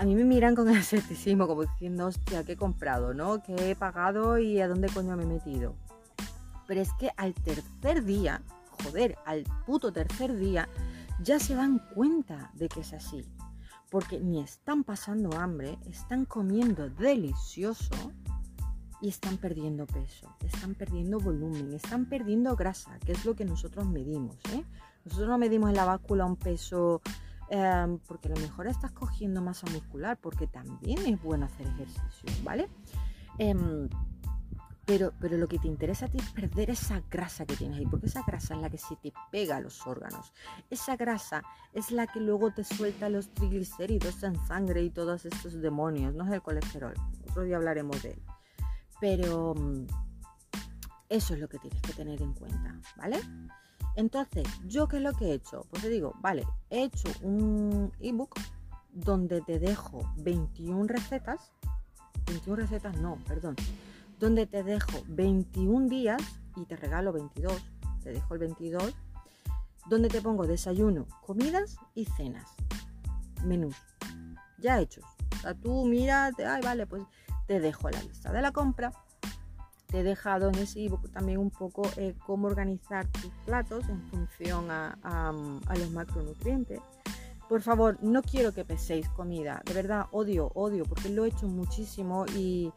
a 0.00 0.04
mí 0.06 0.14
me 0.14 0.24
miran 0.24 0.54
con 0.54 0.66
escepticismo, 0.70 1.46
como 1.46 1.66
diciendo, 1.66 2.06
hostia, 2.06 2.42
¿qué 2.42 2.52
he 2.52 2.56
comprado, 2.56 3.12
no? 3.12 3.42
¿Qué 3.42 3.70
he 3.70 3.76
pagado 3.76 4.38
y 4.38 4.58
a 4.58 4.66
dónde 4.66 4.88
coño 4.88 5.14
me 5.14 5.24
he 5.24 5.26
metido? 5.26 5.74
Pero 6.66 6.80
es 6.80 6.90
que 6.94 7.10
al 7.18 7.34
tercer 7.34 8.02
día, 8.04 8.40
joder, 8.82 9.18
al 9.26 9.44
puto 9.66 9.92
tercer 9.92 10.34
día, 10.38 10.70
ya 11.22 11.38
se 11.38 11.54
dan 11.54 11.80
cuenta 11.94 12.50
de 12.54 12.70
que 12.70 12.80
es 12.80 12.94
así. 12.94 13.26
Porque 13.90 14.20
ni 14.20 14.40
están 14.40 14.84
pasando 14.84 15.36
hambre, 15.38 15.78
están 15.84 16.24
comiendo 16.24 16.88
delicioso 16.88 18.12
y 19.02 19.10
están 19.10 19.36
perdiendo 19.36 19.86
peso, 19.86 20.34
están 20.46 20.74
perdiendo 20.76 21.20
volumen, 21.20 21.74
están 21.74 22.06
perdiendo 22.06 22.56
grasa, 22.56 22.98
que 23.04 23.12
es 23.12 23.26
lo 23.26 23.34
que 23.36 23.44
nosotros 23.44 23.86
medimos. 23.86 24.36
¿eh? 24.54 24.64
Nosotros 25.04 25.28
no 25.28 25.36
medimos 25.36 25.68
en 25.68 25.76
la 25.76 25.84
báscula 25.84 26.24
un 26.24 26.36
peso 26.36 27.02
Em, 27.52 27.98
porque 28.06 28.28
a 28.28 28.30
lo 28.30 28.40
mejor 28.40 28.68
estás 28.68 28.92
cogiendo 28.92 29.42
masa 29.42 29.66
muscular, 29.72 30.16
porque 30.16 30.46
también 30.46 31.04
es 31.04 31.20
bueno 31.20 31.46
hacer 31.46 31.66
ejercicio, 31.66 32.30
¿vale? 32.44 32.68
Em, 33.38 33.88
pero, 34.84 35.12
pero 35.20 35.36
lo 35.36 35.48
que 35.48 35.58
te 35.58 35.66
interesa 35.66 36.06
a 36.06 36.08
ti 36.08 36.18
es 36.18 36.30
perder 36.30 36.70
esa 36.70 37.02
grasa 37.10 37.46
que 37.46 37.56
tienes 37.56 37.78
ahí, 37.78 37.86
porque 37.86 38.06
esa 38.06 38.22
grasa 38.24 38.54
es 38.54 38.60
la 38.60 38.70
que 38.70 38.78
se 38.78 38.94
te 38.96 39.12
pega 39.32 39.56
a 39.56 39.60
los 39.60 39.84
órganos. 39.84 40.32
Esa 40.70 40.96
grasa 40.96 41.42
es 41.72 41.90
la 41.90 42.06
que 42.06 42.20
luego 42.20 42.52
te 42.52 42.62
suelta 42.62 43.08
los 43.08 43.34
triglicéridos 43.34 44.22
en 44.22 44.36
sangre 44.46 44.84
y 44.84 44.90
todos 44.90 45.24
estos 45.24 45.60
demonios, 45.60 46.14
no 46.14 46.24
es 46.26 46.32
el 46.32 46.42
colesterol. 46.42 46.94
Otro 47.30 47.42
día 47.42 47.56
hablaremos 47.56 48.00
de 48.02 48.12
él. 48.12 48.22
Pero 49.00 49.54
mm, 49.54 49.86
eso 51.08 51.34
es 51.34 51.40
lo 51.40 51.48
que 51.48 51.58
tienes 51.58 51.82
que 51.82 51.94
tener 51.94 52.22
en 52.22 52.32
cuenta, 52.32 52.78
¿vale? 52.96 53.20
Entonces, 53.96 54.46
¿yo 54.66 54.88
qué 54.88 54.98
es 54.98 55.02
lo 55.02 55.12
que 55.12 55.26
he 55.26 55.34
hecho? 55.34 55.66
Pues 55.70 55.82
te 55.82 55.88
digo, 55.88 56.14
vale, 56.20 56.46
he 56.70 56.84
hecho 56.84 57.08
un 57.22 57.92
ebook 58.00 58.38
donde 58.92 59.40
te 59.40 59.58
dejo 59.58 60.10
21 60.16 60.86
recetas, 60.86 61.52
21 62.26 62.56
recetas 62.56 62.96
no, 62.98 63.18
perdón, 63.26 63.56
donde 64.18 64.46
te 64.46 64.62
dejo 64.62 65.02
21 65.08 65.88
días 65.88 66.22
y 66.56 66.64
te 66.64 66.76
regalo 66.76 67.12
22, 67.12 67.52
te 68.02 68.12
dejo 68.12 68.34
el 68.34 68.40
22, 68.40 68.94
donde 69.88 70.08
te 70.08 70.20
pongo 70.20 70.46
desayuno, 70.46 71.06
comidas 71.24 71.76
y 71.94 72.04
cenas, 72.04 72.48
menús, 73.44 73.76
ya 74.58 74.80
hechos. 74.80 75.04
O 75.36 75.42
sea, 75.42 75.54
tú 75.54 75.84
mira, 75.86 76.30
ay, 76.46 76.62
vale, 76.62 76.86
pues 76.86 77.02
te 77.46 77.60
dejo 77.60 77.90
la 77.90 78.02
lista 78.02 78.32
de 78.32 78.42
la 78.42 78.52
compra, 78.52 78.92
te 79.90 80.00
he 80.00 80.02
dejado 80.02 80.48
en 80.48 80.54
ese 80.56 80.84
ebook 80.84 81.10
también 81.10 81.38
un 81.38 81.50
poco 81.50 81.82
eh, 81.96 82.14
cómo 82.26 82.46
organizar 82.46 83.06
tus 83.08 83.32
platos 83.44 83.88
en 83.88 84.00
función 84.08 84.70
a, 84.70 85.32
los 85.76 85.90
macronutrientes. 85.90 86.80
Por 87.48 87.62
favor, 87.62 87.98
no 88.00 88.22
quiero 88.22 88.52
que 88.52 88.64
peséis 88.64 89.08
comida. 89.08 89.60
De 89.66 89.74
verdad, 89.74 90.06
odio, 90.12 90.52
odio, 90.54 90.84
porque 90.84 91.08
lo 91.08 91.24
he 91.24 91.28
hecho 91.28 91.48
muchísimo 91.48 92.24
y 92.36 92.72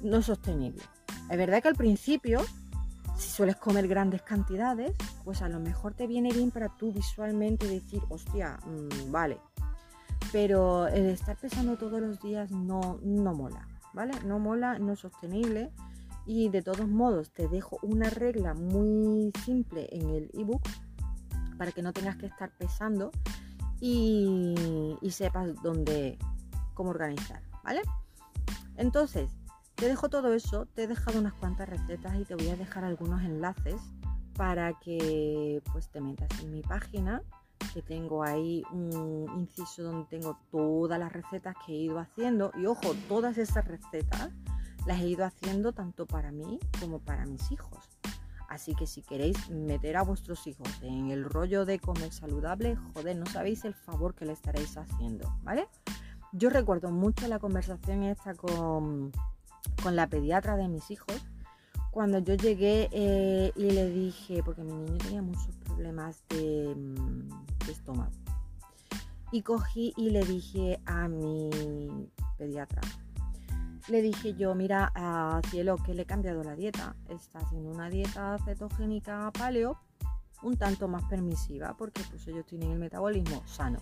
no 0.00 0.16
es 0.16 0.26
sostenible. 0.26 0.82
Es 1.30 1.38
verdad 1.38 1.62
que 1.62 1.68
al 1.68 1.76
principio, 1.76 2.40
si 3.16 3.28
sueles 3.28 3.54
comer 3.54 3.86
grandes 3.86 4.22
cantidades, 4.22 4.92
pues 5.24 5.42
a 5.42 5.48
lo 5.48 5.60
mejor 5.60 5.94
te 5.94 6.08
viene 6.08 6.32
bien 6.32 6.50
para 6.50 6.68
tú 6.76 6.92
visualmente 6.92 7.68
decir, 7.68 8.02
hostia, 8.08 8.58
mm, 8.66 9.12
vale. 9.12 9.38
Pero 10.32 10.88
el 10.88 11.06
estar 11.06 11.36
pesando 11.36 11.76
todos 11.76 12.00
los 12.00 12.20
días 12.20 12.50
no, 12.50 12.98
no 13.04 13.34
mola, 13.34 13.68
¿vale? 13.94 14.12
No 14.24 14.40
mola, 14.40 14.80
no 14.80 14.94
es 14.94 14.98
sostenible 14.98 15.70
y 16.30 16.48
de 16.48 16.62
todos 16.62 16.86
modos 16.86 17.32
te 17.32 17.48
dejo 17.48 17.80
una 17.82 18.08
regla 18.08 18.54
muy 18.54 19.32
simple 19.44 19.88
en 19.90 20.10
el 20.10 20.30
ebook 20.32 20.62
para 21.58 21.72
que 21.72 21.82
no 21.82 21.92
tengas 21.92 22.18
que 22.18 22.26
estar 22.26 22.56
pesando 22.56 23.10
y, 23.80 24.54
sepas 25.10 25.60
dónde, 25.60 26.18
cómo 26.74 26.90
organizar, 26.90 27.42
¿vale? 27.64 27.82
Entonces, 28.76 29.28
te 29.74 29.86
dejo 29.86 30.08
todo 30.08 30.32
eso, 30.32 30.66
te 30.66 30.84
he 30.84 30.86
dejado 30.86 31.18
unas 31.18 31.32
cuantas 31.32 31.68
recetas 31.68 32.14
y 32.14 32.24
te 32.24 32.36
voy 32.36 32.50
a 32.50 32.56
dejar 32.56 32.84
algunos 32.84 33.22
enlaces 33.22 33.80
para 34.34 34.78
que 34.78 35.60
pues 35.72 35.88
te 35.88 36.00
metas 36.00 36.28
en 36.44 36.52
mi 36.52 36.62
página, 36.62 37.22
que 37.74 37.82
tengo 37.82 38.22
ahí 38.22 38.62
un 38.70 39.26
inciso 39.36 39.82
donde 39.82 40.06
tengo 40.08 40.38
todas 40.52 41.00
las 41.00 41.12
recetas 41.12 41.56
que 41.66 41.72
he 41.72 41.76
ido 41.76 41.98
haciendo 41.98 42.52
y 42.56 42.66
ojo, 42.66 42.94
todas 43.08 43.36
esas 43.36 43.66
recetas 43.66 44.30
las 44.86 45.00
he 45.00 45.08
ido 45.08 45.24
haciendo 45.24 45.72
tanto 45.72 46.06
para 46.06 46.32
mí 46.32 46.58
como 46.80 46.98
para 47.00 47.26
mis 47.26 47.50
hijos. 47.52 47.84
Así 48.48 48.74
que 48.74 48.86
si 48.86 49.02
queréis 49.02 49.48
meter 49.48 49.96
a 49.96 50.02
vuestros 50.02 50.46
hijos 50.48 50.68
en 50.82 51.10
el 51.10 51.24
rollo 51.24 51.64
de 51.64 51.78
comer 51.78 52.12
saludable, 52.12 52.76
joder, 52.94 53.16
no 53.16 53.26
sabéis 53.26 53.64
el 53.64 53.74
favor 53.74 54.14
que 54.14 54.24
le 54.24 54.32
estaréis 54.32 54.76
haciendo, 54.76 55.32
¿vale? 55.44 55.68
Yo 56.32 56.50
recuerdo 56.50 56.90
mucho 56.90 57.28
la 57.28 57.38
conversación 57.38 58.02
esta 58.02 58.34
con, 58.34 59.12
con 59.82 59.94
la 59.94 60.08
pediatra 60.08 60.56
de 60.56 60.66
mis 60.66 60.90
hijos, 60.90 61.14
cuando 61.92 62.18
yo 62.18 62.34
llegué 62.34 62.88
eh, 62.92 63.52
y 63.54 63.70
le 63.70 63.88
dije, 63.88 64.42
porque 64.44 64.62
mi 64.62 64.72
niño 64.72 64.98
tenía 64.98 65.22
muchos 65.22 65.54
problemas 65.64 66.22
de, 66.28 66.74
mm, 66.74 67.28
de 67.66 67.72
estómago, 67.72 68.12
y 69.30 69.42
cogí 69.42 69.92
y 69.96 70.10
le 70.10 70.24
dije 70.24 70.80
a 70.86 71.06
mi 71.06 71.50
pediatra, 72.36 72.80
le 73.90 74.02
dije 74.02 74.34
yo, 74.34 74.54
mira, 74.54 74.92
a 74.94 75.40
cielo 75.50 75.76
que 75.76 75.94
le 75.94 76.02
he 76.02 76.06
cambiado 76.06 76.42
la 76.42 76.54
dieta. 76.54 76.96
Está 77.08 77.40
haciendo 77.40 77.70
una 77.70 77.90
dieta 77.90 78.38
cetogénica 78.44 79.30
paleo 79.32 79.78
un 80.42 80.56
tanto 80.56 80.88
más 80.88 81.04
permisiva 81.04 81.74
porque 81.76 82.02
pues 82.10 82.26
ellos 82.26 82.46
tienen 82.46 82.72
el 82.72 82.78
metabolismo 82.78 83.42
sano. 83.46 83.78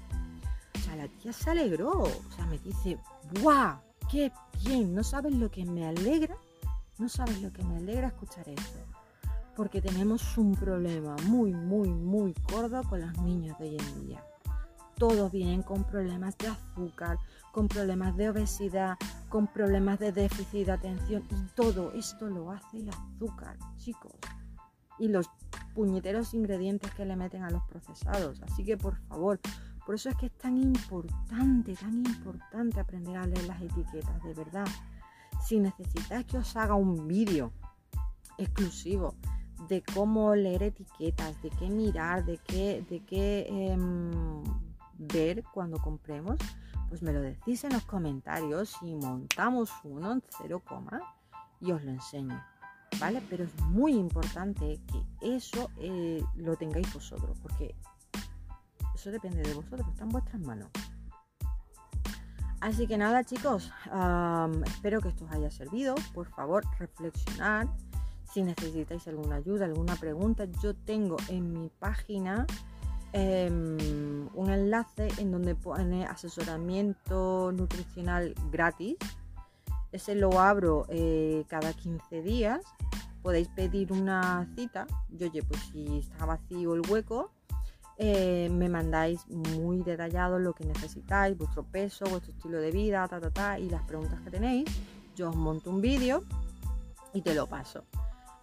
O 0.75 0.79
sea, 0.81 0.97
la 0.97 1.09
tía 1.09 1.33
se 1.33 1.51
alegró. 1.51 2.03
O 2.03 2.33
sea, 2.35 2.47
me 2.47 2.59
dice, 2.59 2.99
¡guau! 3.41 3.79
¡Qué 4.11 4.33
bien! 4.65 4.95
No 4.95 5.05
sabes 5.05 5.35
lo 5.35 5.51
que 5.51 5.65
me 5.65 5.87
alegra. 5.87 6.37
No 6.99 7.09
sabes 7.09 7.41
lo 7.43 7.53
que 7.53 7.63
me 7.63 7.77
alegra 7.77 8.09
escuchar 8.09 8.49
esto. 8.49 8.79
Porque 9.55 9.81
tenemos 9.81 10.37
un 10.39 10.55
problema 10.55 11.17
muy, 11.25 11.53
muy, 11.53 11.89
muy 11.89 12.35
gordo 12.51 12.83
con 12.85 13.01
los 13.01 13.17
niños 13.19 13.59
de 13.59 13.71
hoy 13.71 13.77
en 13.77 14.07
día. 14.07 14.25
Todos 14.97 15.31
vienen 15.31 15.63
con 15.63 15.85
problemas 15.85 16.37
de 16.39 16.49
azúcar, 16.49 17.19
con 17.53 17.69
problemas 17.69 18.17
de 18.17 18.31
obesidad, 18.31 18.97
con 19.29 19.47
problemas 19.47 19.99
de 19.99 20.13
déficit 20.13 20.67
de 20.67 20.73
atención 20.73 21.25
y 21.31 21.55
todo 21.55 21.93
esto 21.93 22.29
lo 22.29 22.51
hace 22.51 22.79
el 22.79 22.89
azúcar, 22.89 23.57
chicos. 23.77 24.15
Y 24.99 25.09
los 25.09 25.31
puñeteros 25.75 26.35
ingredientes 26.35 26.93
que 26.93 27.05
le 27.05 27.17
meten 27.17 27.45
a 27.45 27.51
los 27.51 27.63
procesados. 27.65 28.43
Así 28.43 28.65
que 28.65 28.77
por 28.77 28.97
favor, 29.09 29.41
por 29.87 29.95
eso 29.95 30.09
es 30.11 30.17
que 30.17 30.27
es 30.27 30.33
tan 30.39 30.57
importante, 30.57 31.75
tan 31.75 32.05
importante 32.05 32.81
aprender 32.81 33.17
a 33.17 33.27
leer 33.27 33.47
las 33.47 33.63
etiquetas, 33.63 34.23
de 34.23 34.35
verdad. 34.35 34.67
Si 35.47 35.61
necesitáis 35.61 36.27
que 36.27 36.39
os 36.39 36.57
haga 36.57 36.75
un 36.75 37.07
vídeo 37.07 37.53
exclusivo 38.39 39.15
de 39.69 39.83
cómo 39.95 40.35
leer 40.35 40.63
etiquetas, 40.65 41.41
de 41.43 41.51
qué 41.51 41.69
mirar, 41.69 42.25
de 42.25 42.39
qué, 42.39 42.85
de 42.89 43.01
qué 43.05 43.47
em, 43.49 44.43
ver 44.99 45.45
cuando 45.53 45.79
compremos, 45.79 46.39
pues 46.89 47.03
me 47.03 47.13
lo 47.13 47.21
decís 47.21 47.65
en 47.65 47.73
los 47.73 47.85
comentarios 47.85 48.77
y 48.83 48.95
montamos 48.95 49.71
uno 49.85 50.13
en 50.13 50.23
0, 50.39 50.63
y 51.61 51.73
os 51.73 51.83
lo 51.83 51.91
enseño. 51.91 52.43
¿Vale? 52.99 53.23
Pero 53.29 53.45
es 53.45 53.61
muy 53.65 53.93
importante 53.95 54.81
que 54.87 55.37
eso 55.37 55.71
eh, 55.77 56.25
lo 56.37 56.57
tengáis 56.57 56.93
vosotros, 56.93 57.39
porque 57.43 57.75
eso 58.95 59.11
depende 59.11 59.43
de 59.43 59.55
vosotros, 59.55 59.87
está 59.89 60.05
en 60.05 60.09
vuestras 60.09 60.41
manos. 60.41 60.71
Así 62.61 62.89
que 62.89 62.99
nada 62.99 63.23
chicos, 63.23 63.71
espero 64.67 65.01
que 65.01 65.09
esto 65.09 65.25
os 65.27 65.31
haya 65.31 65.51
servido. 65.51 65.95
Por 66.13 66.29
favor, 66.29 66.65
reflexionar. 66.79 67.69
Si 68.33 68.43
necesitáis 68.43 69.07
alguna 69.07 69.37
ayuda, 69.37 69.65
alguna 69.65 69.95
pregunta, 69.97 70.45
yo 70.63 70.75
tengo 70.75 71.17
en 71.29 71.53
mi 71.53 71.71
página 71.79 72.47
em, 73.13 74.29
un 74.35 74.51
enlace 74.51 75.09
en 75.19 75.33
donde 75.33 75.55
pone 75.55 76.07
asesoramiento 76.07 77.53
nutricional 77.53 78.35
gratis. 78.51 78.97
Ese 79.93 80.15
lo 80.15 80.41
abro 80.41 80.87
eh, 80.89 81.45
cada 81.49 81.73
15 81.73 82.23
días. 82.23 82.61
Podéis 83.23 83.49
pedir 83.49 83.93
una 83.93 84.49
cita. 84.55 84.87
Yo, 85.11 85.29
oye, 85.29 85.43
pues 85.43 85.61
si 85.73 85.99
está 85.99 86.25
vacío 86.27 86.75
el 86.75 86.83
hueco, 86.89 87.33
eh, 87.97 88.49
me 88.51 88.69
mandáis 88.69 89.27
muy 89.29 89.83
detallado 89.83 90.39
lo 90.39 90.53
que 90.53 90.65
necesitáis, 90.65 91.37
vuestro 91.37 91.65
peso, 91.65 92.05
vuestro 92.07 92.33
estilo 92.33 92.61
de 92.61 92.71
vida, 92.71 93.09
ta, 93.09 93.21
ta, 93.21 93.31
ta, 93.31 93.59
y 93.59 93.69
las 93.69 93.83
preguntas 93.83 94.21
que 94.21 94.31
tenéis. 94.31 94.67
Yo 95.17 95.31
os 95.31 95.37
monto 95.37 95.71
un 95.71 95.81
vídeo 95.81 96.23
y 97.13 97.23
te 97.23 97.35
lo 97.35 97.47
paso. 97.49 97.85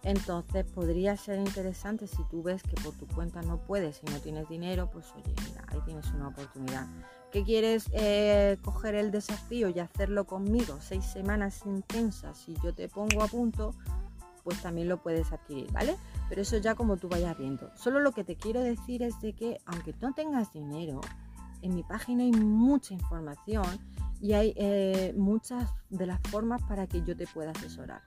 Entonces 0.06 0.64
podría 0.64 1.16
ser 1.16 1.40
interesante 1.40 2.06
si 2.06 2.22
tú 2.30 2.40
ves 2.40 2.62
que 2.62 2.80
por 2.80 2.94
tu 2.94 3.08
cuenta 3.08 3.42
no 3.42 3.58
puedes 3.58 4.00
y 4.06 4.12
no 4.12 4.20
tienes 4.20 4.48
dinero, 4.48 4.88
pues 4.88 5.06
oye, 5.16 5.34
mira, 5.48 5.64
ahí 5.66 5.80
tienes 5.84 6.06
una 6.12 6.28
oportunidad. 6.28 6.86
¿Qué 7.32 7.42
quieres 7.42 7.88
eh, 7.90 8.56
coger 8.62 8.94
el 8.94 9.10
desafío 9.10 9.68
y 9.68 9.80
hacerlo 9.80 10.24
conmigo? 10.24 10.78
Seis 10.80 11.04
semanas 11.06 11.62
intensas 11.66 12.48
y 12.48 12.54
yo 12.62 12.72
te 12.72 12.88
pongo 12.88 13.20
a 13.20 13.26
punto, 13.26 13.74
pues 14.44 14.62
también 14.62 14.88
lo 14.88 15.02
puedes 15.02 15.32
adquirir, 15.32 15.72
¿vale? 15.72 15.96
Pero 16.28 16.42
eso 16.42 16.56
ya 16.58 16.76
como 16.76 16.98
tú 16.98 17.08
vayas 17.08 17.36
viendo. 17.36 17.72
Solo 17.74 17.98
lo 17.98 18.12
que 18.12 18.22
te 18.22 18.36
quiero 18.36 18.60
decir 18.60 19.02
es 19.02 19.20
de 19.20 19.32
que 19.32 19.58
aunque 19.66 19.92
no 20.00 20.14
tengas 20.14 20.52
dinero, 20.52 21.00
en 21.62 21.74
mi 21.74 21.82
página 21.82 22.22
hay 22.22 22.30
mucha 22.30 22.94
información 22.94 23.66
y 24.20 24.34
hay 24.34 24.54
eh, 24.56 25.12
muchas 25.16 25.74
de 25.90 26.06
las 26.06 26.20
formas 26.30 26.62
para 26.62 26.86
que 26.86 27.02
yo 27.02 27.16
te 27.16 27.26
pueda 27.26 27.50
asesorar, 27.50 28.02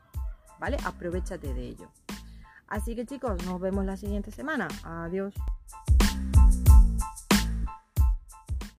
¿vale? 0.59 0.77
Aprovechate 0.83 1.53
de 1.53 1.69
ello. 1.69 1.89
Así 2.67 2.95
que 2.95 3.05
chicos, 3.05 3.43
nos 3.45 3.59
vemos 3.59 3.85
la 3.85 3.97
siguiente 3.97 4.31
semana. 4.31 4.67
Adiós. 4.83 5.33